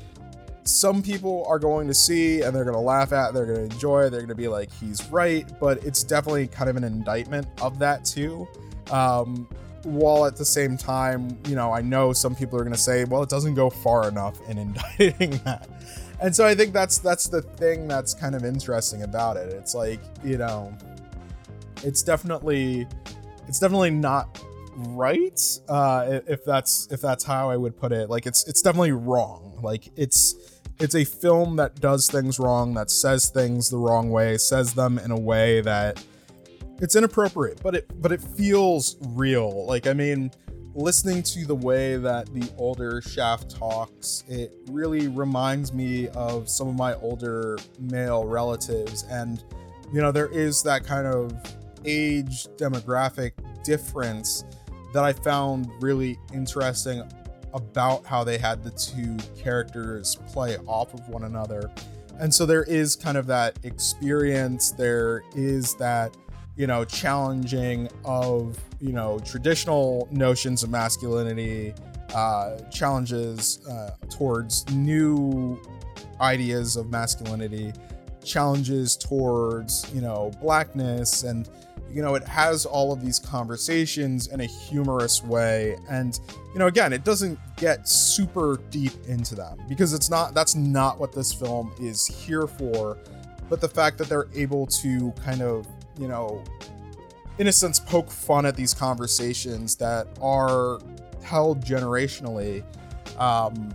some 0.67 1.01
people 1.01 1.45
are 1.47 1.59
going 1.59 1.87
to 1.87 1.93
see 1.93 2.41
and 2.41 2.55
they're 2.55 2.63
going 2.63 2.75
to 2.75 2.81
laugh 2.81 3.13
at, 3.13 3.33
they're 3.33 3.45
going 3.45 3.67
to 3.69 3.73
enjoy, 3.75 4.09
they're 4.09 4.21
going 4.21 4.27
to 4.27 4.35
be 4.35 4.47
like, 4.47 4.71
he's 4.71 5.05
right, 5.09 5.47
but 5.59 5.83
it's 5.83 6.03
definitely 6.03 6.47
kind 6.47 6.69
of 6.69 6.75
an 6.75 6.83
indictment 6.83 7.47
of 7.61 7.79
that 7.79 8.05
too. 8.05 8.47
Um, 8.91 9.47
while 9.83 10.25
at 10.25 10.35
the 10.35 10.45
same 10.45 10.77
time, 10.77 11.37
you 11.47 11.55
know, 11.55 11.71
I 11.71 11.81
know 11.81 12.11
some 12.13 12.35
people 12.35 12.59
are 12.59 12.63
going 12.63 12.73
to 12.73 12.79
say, 12.79 13.05
well, 13.05 13.23
it 13.23 13.29
doesn't 13.29 13.55
go 13.55 13.69
far 13.69 14.07
enough 14.07 14.37
in 14.49 14.57
indicting 14.57 15.31
that. 15.45 15.67
And 16.19 16.35
so 16.35 16.45
I 16.45 16.55
think 16.55 16.73
that's 16.73 16.97
that's 16.97 17.27
the 17.27 17.41
thing 17.41 17.87
that's 17.87 18.13
kind 18.13 18.35
of 18.35 18.43
interesting 18.43 19.03
about 19.03 19.37
it. 19.37 19.53
It's 19.53 19.75
like, 19.75 19.99
you 20.23 20.37
know, 20.37 20.75
it's 21.83 22.01
definitely 22.01 22.87
it's 23.47 23.59
definitely 23.59 23.91
not 23.91 24.43
right 24.79 25.41
uh 25.69 26.19
if 26.27 26.45
that's 26.45 26.87
if 26.91 27.01
that's 27.01 27.23
how 27.23 27.49
I 27.49 27.57
would 27.57 27.77
put 27.77 27.91
it. 27.91 28.09
Like 28.09 28.25
it's 28.25 28.47
it's 28.47 28.61
definitely 28.61 28.93
wrong. 28.93 29.59
Like 29.61 29.89
it's 29.95 30.56
it's 30.79 30.95
a 30.95 31.03
film 31.03 31.55
that 31.57 31.79
does 31.79 32.09
things 32.09 32.39
wrong, 32.39 32.73
that 32.75 32.89
says 32.89 33.29
things 33.29 33.69
the 33.69 33.77
wrong 33.77 34.09
way, 34.09 34.37
says 34.37 34.73
them 34.73 34.99
in 34.99 35.11
a 35.11 35.19
way 35.19 35.61
that 35.61 36.03
it's 36.79 36.95
inappropriate, 36.95 37.61
but 37.63 37.75
it 37.75 38.01
but 38.01 38.11
it 38.11 38.21
feels 38.21 38.97
real. 39.09 39.65
Like 39.65 39.87
I 39.87 39.93
mean, 39.93 40.31
listening 40.75 41.23
to 41.23 41.45
the 41.45 41.55
way 41.55 41.97
that 41.97 42.31
the 42.33 42.49
older 42.57 43.01
Shaft 43.01 43.49
talks, 43.57 44.23
it 44.27 44.55
really 44.69 45.07
reminds 45.07 45.73
me 45.73 46.07
of 46.09 46.47
some 46.49 46.67
of 46.67 46.75
my 46.75 46.93
older 46.95 47.57
male 47.79 48.25
relatives 48.25 49.03
and 49.09 49.43
you 49.93 50.01
know, 50.01 50.11
there 50.11 50.27
is 50.27 50.61
that 50.63 50.83
kind 50.83 51.07
of 51.07 51.33
age 51.85 52.47
demographic 52.57 53.31
difference 53.63 54.43
that 54.93 55.03
I 55.03 55.13
found 55.13 55.69
really 55.81 56.19
interesting 56.33 57.03
about 57.53 58.05
how 58.05 58.23
they 58.23 58.37
had 58.37 58.63
the 58.63 58.71
two 58.71 59.17
characters 59.41 60.15
play 60.27 60.57
off 60.67 60.93
of 60.93 61.07
one 61.09 61.23
another. 61.23 61.71
And 62.19 62.33
so 62.33 62.45
there 62.45 62.63
is 62.63 62.95
kind 62.95 63.17
of 63.17 63.27
that 63.27 63.59
experience, 63.63 64.71
there 64.71 65.23
is 65.35 65.75
that 65.75 66.15
you 66.57 66.65
know, 66.65 66.83
challenging 66.83 67.87
of, 68.03 68.57
you 68.81 68.91
know, 68.91 69.19
traditional 69.19 70.07
notions 70.11 70.63
of 70.63 70.71
masculinity, 70.71 71.73
uh, 72.15 72.57
challenges 72.71 73.65
uh, 73.67 73.91
towards 74.09 74.67
new 74.71 75.61
ideas 76.19 76.75
of 76.75 76.89
masculinity, 76.89 77.71
challenges 78.25 78.97
towards, 78.97 79.93
you 79.93 80.01
know, 80.01 80.31
blackness. 80.41 81.23
And, 81.23 81.47
you 81.91 82.01
know, 82.01 82.15
it 82.15 82.23
has 82.23 82.65
all 82.65 82.91
of 82.91 83.01
these 83.03 83.19
conversations 83.19 84.27
in 84.27 84.41
a 84.41 84.45
humorous 84.45 85.23
way. 85.23 85.77
And, 85.89 86.19
you 86.53 86.59
know, 86.59 86.67
again, 86.67 86.93
it 86.93 87.03
doesn't 87.03 87.39
get 87.55 87.87
super 87.87 88.59
deep 88.69 88.93
into 89.07 89.35
them 89.35 89.57
because 89.67 89.93
it's 89.93 90.09
not, 90.09 90.33
that's 90.33 90.55
not 90.55 90.99
what 90.99 91.11
this 91.11 91.33
film 91.33 91.73
is 91.79 92.05
here 92.05 92.47
for. 92.47 92.97
But 93.49 93.61
the 93.61 93.69
fact 93.69 93.97
that 93.99 94.09
they're 94.09 94.27
able 94.35 94.67
to 94.67 95.11
kind 95.23 95.41
of 95.41 95.65
you 95.99 96.07
know, 96.07 96.43
in 97.37 97.47
a 97.47 97.51
sense, 97.51 97.79
poke 97.79 98.09
fun 98.09 98.45
at 98.45 98.55
these 98.55 98.73
conversations 98.73 99.75
that 99.75 100.07
are 100.21 100.79
held 101.23 101.63
generationally, 101.63 102.63
um, 103.19 103.73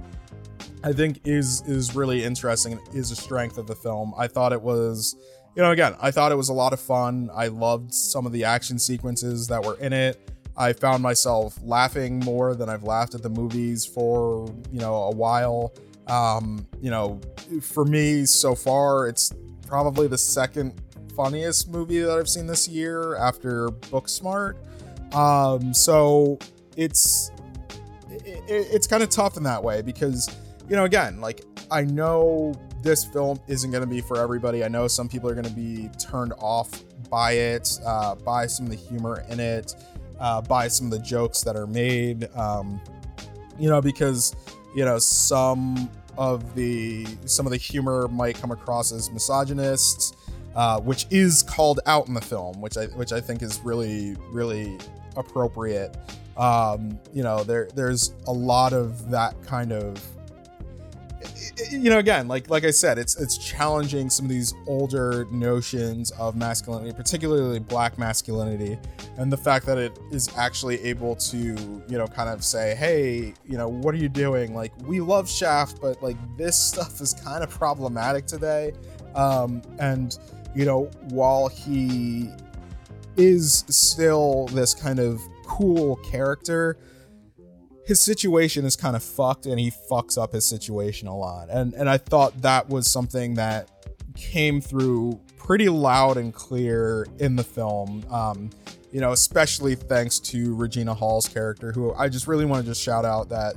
I 0.85 0.93
think 0.93 1.21
is 1.25 1.63
is 1.63 1.95
really 1.95 2.25
interesting 2.25 2.73
and 2.73 2.95
is 2.95 3.11
a 3.11 3.17
strength 3.17 3.59
of 3.59 3.67
the 3.67 3.77
film. 3.77 4.15
I 4.17 4.27
thought 4.27 4.53
it 4.53 4.61
was, 4.61 5.17
you 5.55 5.63
know, 5.63 5.71
again, 5.71 5.95
I 6.01 6.11
thought 6.11 6.33
it 6.33 6.37
was 6.37 6.49
a 6.49 6.55
lot 6.55 6.73
of 6.73 6.81
fun. 6.81 7.31
I 7.35 7.49
loved 7.49 7.93
some 7.93 8.25
of 8.25 8.33
the 8.33 8.45
action 8.45 8.79
sequences 8.79 9.49
that 9.49 9.65
were 9.65 9.77
in 9.79 9.93
it. 9.93 10.31
I 10.57 10.73
found 10.73 11.03
myself 11.03 11.59
laughing 11.63 12.19
more 12.21 12.55
than 12.55 12.69
I've 12.69 12.83
laughed 12.83 13.15
at 13.15 13.23
the 13.23 13.31
movies 13.31 13.87
for 13.87 14.47
you 14.71 14.81
know 14.81 14.95
a 14.95 15.11
while. 15.11 15.73
Um, 16.09 16.67
you 16.81 16.91
know, 16.91 17.21
for 17.61 17.85
me 17.85 18.27
so 18.27 18.55
far, 18.55 19.09
it's 19.09 19.33
probably 19.67 20.09
the 20.09 20.19
second 20.19 20.81
funniest 21.17 21.71
movie 21.71 22.01
that 22.01 22.19
I've 22.19 22.29
seen 22.29 22.47
this 22.47 22.69
year 22.69 23.17
after 23.17 23.69
Booksmart. 23.69 24.57
Um, 25.15 25.73
so 25.75 26.39
it's 26.77 27.31
it, 28.11 28.45
it's 28.49 28.87
kind 28.87 29.03
of 29.03 29.11
tough 29.11 29.37
in 29.37 29.43
that 29.45 29.63
way 29.63 29.83
because 29.83 30.35
you 30.69 30.77
know 30.77 30.85
again 30.85 31.21
like 31.21 31.45
I 31.71 31.83
know 31.83 32.55
this 32.83 33.05
film 33.05 33.41
isn't 33.47 33.71
going 33.71 33.83
to 33.83 33.89
be 33.89 34.01
for 34.01 34.19
everybody. 34.19 34.65
I 34.65 34.69
know 34.69 34.89
some 34.89 35.09
people 35.09 35.31
are 35.31 35.35
going 35.35 35.45
to 35.45 35.51
be 35.51 35.89
turned 35.99 36.33
off 36.39 36.83
by 37.09 37.33
it, 37.33 37.79
uh, 37.85 38.15
by 38.17 38.47
some 38.47 38.67
of 38.67 38.71
the 38.71 38.77
humor 38.77 39.25
in 39.29 39.41
it, 39.41 39.75
uh, 40.19 40.41
by 40.41 40.69
some 40.69 40.87
of 40.87 40.93
the 40.93 40.99
jokes 40.99 41.43
that 41.43 41.57
are 41.57 41.67
made. 41.67 42.29
Um, 42.35 42.81
you 43.59 43.69
know, 43.69 43.81
because 43.81 44.35
you 44.75 44.85
know 44.85 44.99
some 44.99 45.91
of 46.17 46.55
the 46.55 47.07
some 47.27 47.47
of 47.47 47.53
the 47.53 47.59
humor 47.59 48.09
might 48.09 48.37
come 48.37 48.51
across 48.51 48.93
as 48.93 49.11
misogynist, 49.11 50.17
uh, 50.55 50.81
which 50.81 51.07
is 51.11 51.43
called 51.43 51.81
out 51.87 52.09
in 52.09 52.15
the 52.15 52.21
film, 52.21 52.61
which 52.61 52.77
I 52.77 52.87
which 52.87 53.13
I 53.13 53.21
think 53.21 53.43
is 53.43 53.61
really 53.61 54.17
really 54.31 54.79
appropriate. 55.17 55.97
Um, 56.37 56.99
you 57.13 57.23
know, 57.23 57.45
there 57.45 57.69
there's 57.75 58.15
a 58.27 58.33
lot 58.33 58.73
of 58.73 59.11
that 59.11 59.35
kind 59.45 59.73
of 59.73 60.03
you 61.71 61.91
know 61.91 61.99
again 61.99 62.29
like 62.29 62.49
like 62.51 62.65
i 62.65 62.71
said 62.71 62.99
it's 62.99 63.21
it's 63.21 63.39
challenging 63.39 64.09
some 64.09 64.27
of 64.27 64.31
these 64.31 64.55
older 64.67 65.27
notions 65.31 66.11
of 66.13 66.37
masculinity 66.37 66.93
particularly 66.93 67.59
black 67.59 67.99
masculinity 67.99 68.79
and 69.19 69.33
the 69.33 69.37
fact 69.37 69.67
that 69.67 69.79
it 69.79 69.99
is 70.11 70.29
actually 70.37 70.83
able 70.83 71.15
to 71.15 71.39
you 71.89 71.99
know 71.99 72.07
kind 72.07 72.29
of 72.29 72.45
say 72.45 72.75
hey 72.75 73.35
you 73.45 73.57
know 73.57 73.69
what 73.69 73.95
are 73.95 73.99
you 73.99 74.09
doing? 74.09 74.55
Like 74.55 74.73
we 74.87 75.01
love 75.01 75.29
shaft 75.29 75.81
but 75.81 76.03
like 76.03 76.17
this 76.37 76.61
stuff 76.71 77.01
is 77.01 77.15
kind 77.15 77.43
of 77.43 77.51
problematic 77.51 78.27
today. 78.27 78.73
Um 79.15 79.63
and 79.79 80.19
you 80.55 80.65
know 80.65 80.85
while 81.09 81.49
he 81.49 82.31
is 83.17 83.65
still 83.69 84.47
this 84.49 84.75
kind 84.75 84.99
of 84.99 85.21
cool 85.47 85.97
character 85.97 86.79
his 87.85 88.01
situation 88.01 88.65
is 88.65 88.77
kind 88.77 88.97
of 88.97 89.03
fucked 89.03 89.47
and 89.47 89.59
he 89.59 89.73
fucks 89.91 90.21
up 90.21 90.33
his 90.33 90.45
situation 90.45 91.09
a 91.09 91.17
lot. 91.17 91.49
And 91.51 91.75
and 91.75 91.89
I 91.89 91.99
thought 91.99 92.43
that 92.43 92.69
was 92.69 92.91
something 92.91 93.35
that 93.35 93.69
came 94.15 94.61
through 94.61 95.21
pretty 95.37 95.69
loud 95.69 96.17
and 96.17 96.33
clear 96.33 97.07
in 97.19 97.37
the 97.37 97.45
film. 97.45 98.05
Um, 98.11 98.51
you 98.93 99.01
know, 99.01 99.13
especially 99.13 99.75
thanks 99.75 100.19
to 100.21 100.55
Regina 100.55 100.95
Hall's 100.95 101.27
character, 101.27 101.73
who 101.73 101.95
I 101.95 102.09
just 102.09 102.27
really 102.27 102.45
want 102.45 102.63
to 102.63 102.71
just 102.71 102.83
shout 102.83 103.05
out 103.05 103.31
that 103.31 103.55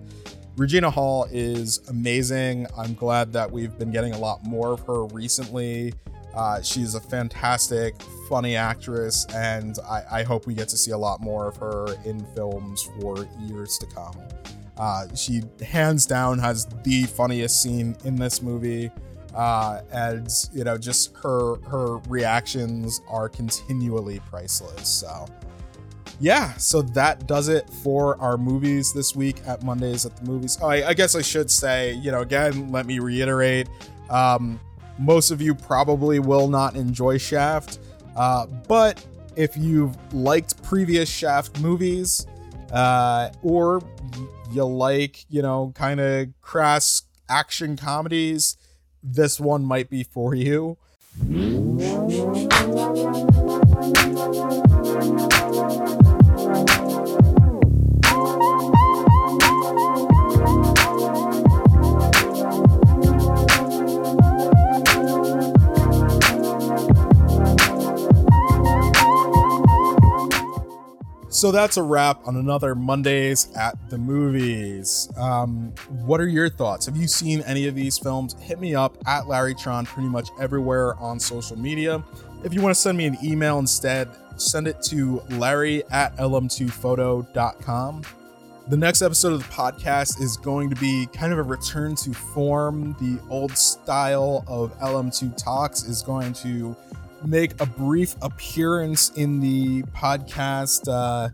Regina 0.58 0.90
Hall 0.90 1.28
is 1.32 1.82
amazing. 1.90 2.66
I'm 2.78 2.94
glad 2.94 3.34
that 3.34 3.52
we've 3.52 3.78
been 3.78 3.92
getting 3.92 4.14
a 4.14 4.18
lot 4.18 4.44
more 4.46 4.72
of 4.72 4.80
her 4.82 5.04
recently. 5.06 5.94
Uh, 6.36 6.62
she's 6.62 6.96
a 6.96 7.00
fantastic, 7.00 7.96
funny 8.28 8.58
actress, 8.58 9.26
and 9.34 9.80
I, 9.90 10.04
I, 10.12 10.24
hope 10.24 10.46
we 10.46 10.54
get 10.54 10.68
to 10.70 10.78
see 10.78 10.92
a 10.92 10.98
lot 10.98 11.22
more 11.22 11.48
of 11.48 11.56
her 11.58 11.96
in 12.04 12.26
films 12.36 12.84
for 13.00 13.26
years 13.40 13.78
to 13.78 13.86
come. 13.86 14.18
Uh, 14.78 15.08
she 15.16 15.44
hands 15.66 16.06
down 16.06 16.38
has 16.38 16.66
the 16.84 17.04
funniest 17.04 17.62
scene 17.62 17.96
in 18.04 18.18
this 18.18 18.42
movie, 18.42 18.92
uh, 19.34 19.82
and 19.94 20.30
you 20.52 20.66
know, 20.66 20.78
just 20.78 21.16
her 21.16 21.56
her 21.70 22.00
reactions 22.10 23.02
are 23.08 23.30
continually 23.30 24.20
priceless. 24.30 24.90
So, 24.90 25.26
yeah, 26.20 26.54
so 26.56 26.82
that 26.82 27.28
does 27.28 27.48
it 27.48 27.70
for 27.82 28.20
our 28.20 28.38
movies 28.38 28.92
this 28.92 29.16
week 29.16 29.38
at 29.48 29.64
Mondays 29.64 30.06
at 30.06 30.18
the 30.18 30.26
movies. 30.30 30.58
Oh, 30.62 30.68
I, 30.68 30.90
I 30.90 30.94
guess 30.94 31.16
I 31.16 31.22
should 31.22 31.50
say, 31.50 31.94
you 31.94 32.12
know, 32.12 32.20
again, 32.20 32.74
let 32.74 32.86
me 32.86 33.00
reiterate. 33.00 33.70
Um, 34.10 34.60
most 34.98 35.32
of 35.32 35.42
you 35.42 35.54
probably 35.54 36.20
will 36.20 36.48
not 36.48 36.76
enjoy 36.76 37.18
Shaft, 37.18 37.80
uh, 38.16 38.46
but 38.68 39.06
if 39.36 39.58
you've 39.58 39.96
liked 40.14 40.62
previous 40.64 41.10
Shaft 41.10 41.60
movies, 41.60 42.26
uh, 42.72 43.30
or 43.42 43.82
you 44.52 44.64
like, 44.64 45.26
you 45.30 45.42
know, 45.42 45.72
kind 45.76 46.00
of 46.00 46.28
crass 46.42 47.04
action 47.30 47.76
comedies, 47.76 48.58
this 49.04 49.40
one 49.40 49.64
might 49.64 49.90
be 49.90 50.04
for 50.04 50.34
you. 50.34 50.78
So 71.46 71.52
that's 71.52 71.78
a 71.78 71.84
wrap 71.84 72.26
on 72.26 72.38
another 72.38 72.74
Mondays 72.74 73.56
at 73.56 73.76
the 73.92 74.00
movies. 74.00 75.08
Um, 75.16 75.76
what 75.90 76.20
are 76.20 76.28
your 76.28 76.50
thoughts? 76.50 76.88
Have 76.88 76.98
you 76.98 77.08
seen 77.08 77.42
any 77.42 77.68
of 77.68 77.76
these 77.76 78.00
films? 78.00 78.36
Hit 78.40 78.60
me 78.60 78.74
up 78.74 78.98
at 79.06 79.28
Larry 79.28 79.54
Tron 79.54 79.86
pretty 79.86 80.10
much 80.10 80.30
everywhere 80.42 80.96
on 80.96 81.20
social 81.20 81.56
media. 81.56 82.04
If 82.44 82.52
you 82.52 82.64
want 82.64 82.74
to 82.74 82.82
send 82.82 82.98
me 82.98 83.06
an 83.06 83.16
email 83.24 83.60
instead, 83.60 84.10
send 84.38 84.68
it 84.68 84.82
to 84.86 85.22
larry 85.30 85.84
at 85.92 86.18
lm2photo.com. 86.18 88.02
The 88.68 88.78
next 88.78 89.04
episode 89.04 89.34
of 89.34 89.48
the 89.48 89.54
podcast 89.54 90.20
is 90.20 90.38
going 90.38 90.72
to 90.72 90.76
be 90.78 91.08
kind 91.14 91.32
of 91.32 91.38
a 91.38 91.44
return 91.44 91.94
to 91.98 92.12
form. 92.12 92.94
The 93.00 93.22
old 93.30 93.56
style 93.56 94.44
of 94.48 94.76
LM2 94.80 95.38
Talks 95.38 95.84
is 95.84 96.02
going 96.02 96.34
to 96.34 96.76
make 97.24 97.60
a 97.62 97.66
brief 97.66 98.16
appearance 98.22 99.12
in 99.12 99.40
the 99.40 99.84
podcast 99.84 100.88
uh, 100.88 101.30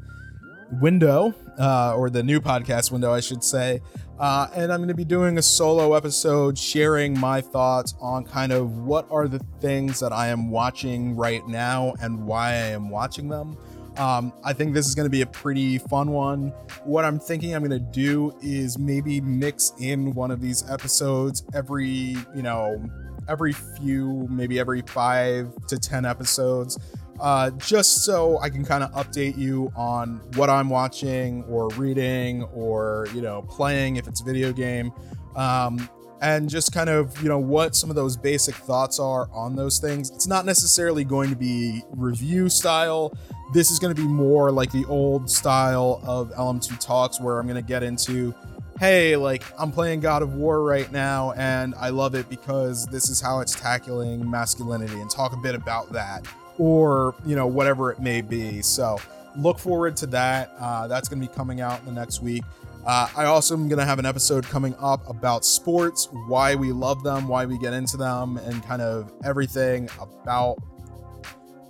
window, 0.80 1.34
uh, 1.60 1.96
or 1.96 2.10
the 2.10 2.24
new 2.24 2.40
podcast 2.40 2.92
window, 2.92 3.14
I 3.14 3.20
should 3.20 3.44
say. 3.44 3.82
Uh, 4.20 4.48
and 4.54 4.72
I'm 4.72 4.80
going 4.80 4.88
to 4.90 4.94
be 4.94 5.04
doing 5.04 5.40
a 5.40 5.42
solo 5.42 5.96
episode 5.96 6.56
sharing 6.56 7.20
my 7.20 7.42
thoughts 7.42 7.96
on 8.00 8.24
kind 8.24 8.52
of 8.52 8.78
what 8.80 9.08
are 9.10 9.28
the 9.28 9.40
things 9.60 10.00
that 10.00 10.14
I 10.14 10.28
am 10.28 10.52
watching 10.52 11.16
right 11.16 11.46
now 11.48 11.96
and 12.02 12.26
why 12.28 12.50
I 12.50 12.68
am 12.68 12.90
watching 12.90 13.30
them. 13.30 13.58
Um, 13.98 14.32
I 14.44 14.54
think 14.54 14.74
this 14.74 14.88
is 14.88 14.96
going 14.96 15.08
to 15.08 15.12
be 15.12 15.22
a 15.22 15.26
pretty 15.26 15.80
fun 15.80 16.12
one. 16.12 16.50
What 16.84 17.04
I'm 17.04 17.20
thinking 17.20 17.56
I'm 17.56 17.68
going 17.68 17.72
to 17.72 17.92
do 17.92 18.34
is 18.42 18.78
maybe 18.78 19.20
mix 19.22 19.74
in 19.80 20.14
one 20.14 20.32
of 20.32 20.40
these 20.40 20.70
episodes 20.70 21.44
every, 21.54 22.16
you 22.34 22.42
know, 22.44 22.82
every 23.28 23.54
few, 23.54 24.28
maybe 24.30 24.60
every 24.60 24.82
five 24.82 25.54
to 25.68 25.78
10 25.78 26.06
episodes, 26.06 26.78
uh, 27.20 27.52
just 27.52 28.04
so 28.04 28.40
I 28.40 28.50
can 28.50 28.66
kind 28.66 28.84
of 28.84 28.92
update 28.92 29.38
you 29.38 29.72
on 29.76 30.22
what 30.36 30.50
I'm 30.50 30.70
watching 30.70 31.44
or 31.46 31.70
reading 31.70 32.44
or, 32.54 33.08
you 33.14 33.22
know, 33.22 33.44
playing 33.44 33.98
if 33.98 34.08
it's 34.08 34.22
a 34.22 34.24
video 34.24 34.52
game. 34.52 34.92
Um, 35.36 35.90
and 36.22 36.48
just 36.48 36.72
kind 36.72 36.90
of, 36.90 37.20
you 37.22 37.30
know, 37.30 37.40
what 37.40 37.76
some 37.76 37.90
of 37.90 37.96
those 37.96 38.16
basic 38.16 38.54
thoughts 38.54 39.00
are 39.00 39.28
on 39.34 39.56
those 39.56 39.80
things. 39.80 40.12
It's 40.12 40.28
not 40.28 40.46
necessarily 40.46 41.04
going 41.04 41.32
to 41.32 41.36
be 41.36 41.84
review 41.92 42.48
style. 42.48 43.18
This 43.54 43.72
is 43.72 43.80
going 43.80 43.94
to 43.94 44.00
be 44.00 44.08
more 44.08 44.52
like 44.52 44.72
the 44.72 44.86
old 44.86 45.30
style 45.30 46.00
of 46.04 46.32
LM2 46.34 46.80
Talks, 46.80 47.20
where 47.20 47.40
I'm 47.40 47.48
going 47.48 47.62
to 47.62 47.68
get 47.68 47.82
into 47.82 48.36
hey, 48.82 49.16
like 49.16 49.44
I'm 49.60 49.72
playing 49.72 50.00
God 50.00 50.24
of 50.24 50.34
War 50.34 50.64
right 50.64 50.92
now 50.92 51.34
and 51.34 51.76
I 51.76 51.90
love 51.90 52.16
it 52.16 52.28
because 52.30 52.88
this 52.88 53.10
is 53.10 53.22
how 53.22 53.40
it's 53.40 53.54
tackling 53.54 54.28
masculinity 54.28 55.00
and 55.00 55.08
talk 55.08 55.34
a 55.34 55.38
bit 55.38 55.54
about 55.54 55.92
that 55.92 56.26
or, 56.58 57.14
you 57.24 57.36
know, 57.36 57.46
whatever 57.46 57.92
it 57.92 58.00
may 58.00 58.22
be. 58.22 58.64
So 58.64 58.98
look 59.38 59.60
forward 59.60 59.96
to 59.98 60.08
that. 60.08 60.56
Uh, 60.58 60.88
that's 60.88 61.08
going 61.08 61.22
to 61.22 61.28
be 61.28 61.32
coming 61.32 61.62
out 61.62 61.80
in 61.82 61.86
the 61.86 61.92
next 61.92 62.24
week. 62.24 62.44
Uh, 62.84 63.08
I 63.16 63.26
also 63.26 63.54
am 63.54 63.68
going 63.68 63.78
to 63.78 63.86
have 63.86 64.00
an 64.00 64.08
episode 64.08 64.46
coming 64.46 64.74
up 64.80 65.08
about 65.08 65.46
sports, 65.46 66.08
why 66.26 66.56
we 66.56 66.72
love 66.72 67.04
them, 67.04 67.28
why 67.28 67.46
we 67.46 67.60
get 67.60 67.74
into 67.74 67.98
them, 67.98 68.38
and 68.38 68.64
kind 68.64 68.82
of 68.82 69.14
everything 69.24 69.92
about 70.00 70.58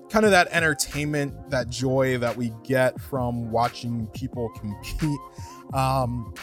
kind 0.09 0.23
of 0.23 0.31
that 0.31 0.47
entertainment, 0.51 1.49
that 1.49 1.69
joy 1.69 2.17
that 2.19 2.37
we 2.37 2.53
get 2.63 3.01
from 3.01 3.51
watching 3.51 4.07
people 4.13 4.47
compete. 4.57 5.19
Um, 5.73 6.33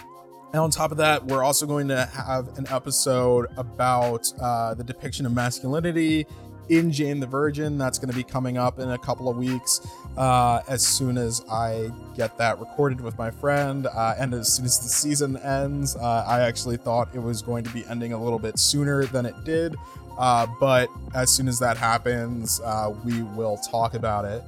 and 0.53 0.63
on 0.63 0.71
top 0.71 0.91
of 0.91 0.97
that, 0.99 1.27
we're 1.27 1.45
also 1.45 1.67
going 1.67 1.89
to 1.89 2.07
have 2.07 2.57
an 2.59 2.67
episode 2.71 3.47
about 3.57 4.33
uh, 4.41 4.75
the 4.75 4.85
depiction 4.85 5.27
of 5.27 5.33
masculinity 5.33 6.27
in 6.69 6.91
Jane 6.91 7.21
the 7.21 7.27
Virgin. 7.27 7.77
That's 7.77 7.99
going 7.99 8.11
to 8.11 8.17
be 8.17 8.25
coming 8.25 8.57
up 8.57 8.79
in 8.79 8.91
a 8.91 8.99
couple 8.99 9.29
of 9.29 9.37
weeks 9.37 9.87
uh, 10.17 10.61
as 10.69 10.87
soon 10.87 11.19
as 11.19 11.43
I 11.51 11.91
get 12.17 12.39
that 12.39 12.59
recorded 12.61 13.01
with 13.01 13.19
my 13.19 13.31
friend. 13.31 13.87
Uh, 13.87 14.15
and 14.19 14.33
as 14.35 14.53
soon 14.53 14.65
as 14.65 14.79
the 14.79 14.89
season 14.89 15.37
ends, 15.39 15.97
uh, 15.97 16.25
I 16.27 16.41
actually 16.41 16.77
thought 16.79 17.15
it 17.15 17.23
was 17.23 17.43
going 17.43 17.65
to 17.65 17.71
be 17.71 17.85
ending 17.87 18.13
a 18.13 18.23
little 18.23 18.39
bit 18.39 18.59
sooner 18.59 19.05
than 19.05 19.27
it 19.27 19.45
did. 19.45 19.77
Uh, 20.19 20.47
but 20.59 20.89
as 21.15 21.31
soon 21.31 21.47
as 21.47 21.59
that 21.61 21.77
happens, 21.77 22.61
uh, 22.65 22.93
we 23.05 23.23
will 23.23 23.57
talk 23.59 23.95
about 23.95 24.25
it. 24.25 24.43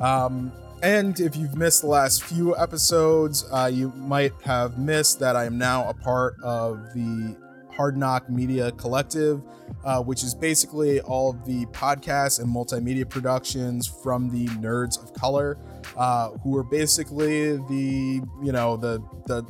Um, 0.00 0.52
and 0.82 1.18
if 1.18 1.36
you've 1.36 1.56
missed 1.56 1.82
the 1.82 1.88
last 1.88 2.22
few 2.22 2.56
episodes, 2.56 3.44
uh, 3.50 3.70
you 3.72 3.90
might 3.96 4.32
have 4.44 4.78
missed 4.78 5.18
that 5.20 5.36
I 5.36 5.44
am 5.44 5.58
now 5.58 5.88
a 5.88 5.94
part 5.94 6.36
of 6.42 6.92
the 6.94 7.36
Hard 7.72 7.96
NOC 7.96 8.28
Media 8.28 8.72
Collective, 8.72 9.42
uh, 9.84 10.02
which 10.02 10.22
is 10.22 10.34
basically 10.34 11.00
all 11.00 11.30
of 11.30 11.44
the 11.44 11.66
podcasts 11.66 12.40
and 12.40 12.48
multimedia 12.48 13.08
productions 13.08 13.86
from 13.86 14.30
the 14.30 14.46
Nerds 14.58 15.02
of 15.02 15.12
Color, 15.14 15.58
uh, 15.96 16.30
who 16.42 16.56
are 16.56 16.64
basically 16.64 17.56
the 17.56 18.20
you 18.42 18.52
know 18.52 18.76
the 18.76 19.02
the 19.26 19.44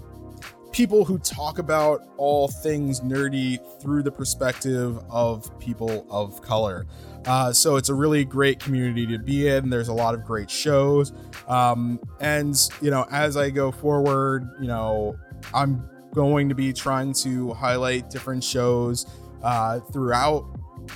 people 0.73 1.05
who 1.05 1.19
talk 1.19 1.59
about 1.59 2.09
all 2.17 2.49
things 2.49 3.01
nerdy 3.01 3.59
through 3.81 4.03
the 4.03 4.13
perspective 4.13 4.99
of 5.11 5.59
people 5.59 6.07
of 6.11 6.41
color. 6.43 6.87
Uh, 7.27 7.53
so 7.53 7.77
it's 7.77 7.89
a 7.89 7.95
really 7.95 8.25
great 8.25 8.59
community 8.59 9.07
to 9.07 9.19
be 9.19 9.49
in. 9.49 9.71
There's 9.71 9.89
a 9.89 9.93
lot 9.93 10.15
of 10.15 10.25
great 10.25 10.51
shows. 10.51 11.13
Um, 11.47 12.01
and, 12.21 12.57
you 12.81 12.91
know, 12.91 13.07
as 13.11 13.37
I 13.37 13.51
go 13.51 13.71
forward, 13.73 14.49
you 14.61 14.67
know, 14.67 15.17
I'm 15.53 15.89
going 16.15 16.49
to 16.49 16.55
be 16.55 16.73
trying 16.73 17.13
to 17.15 17.53
highlight 17.55 18.11
different 18.11 18.43
shows 18.43 19.07
uh, 19.43 19.81
throughout, 19.81 20.45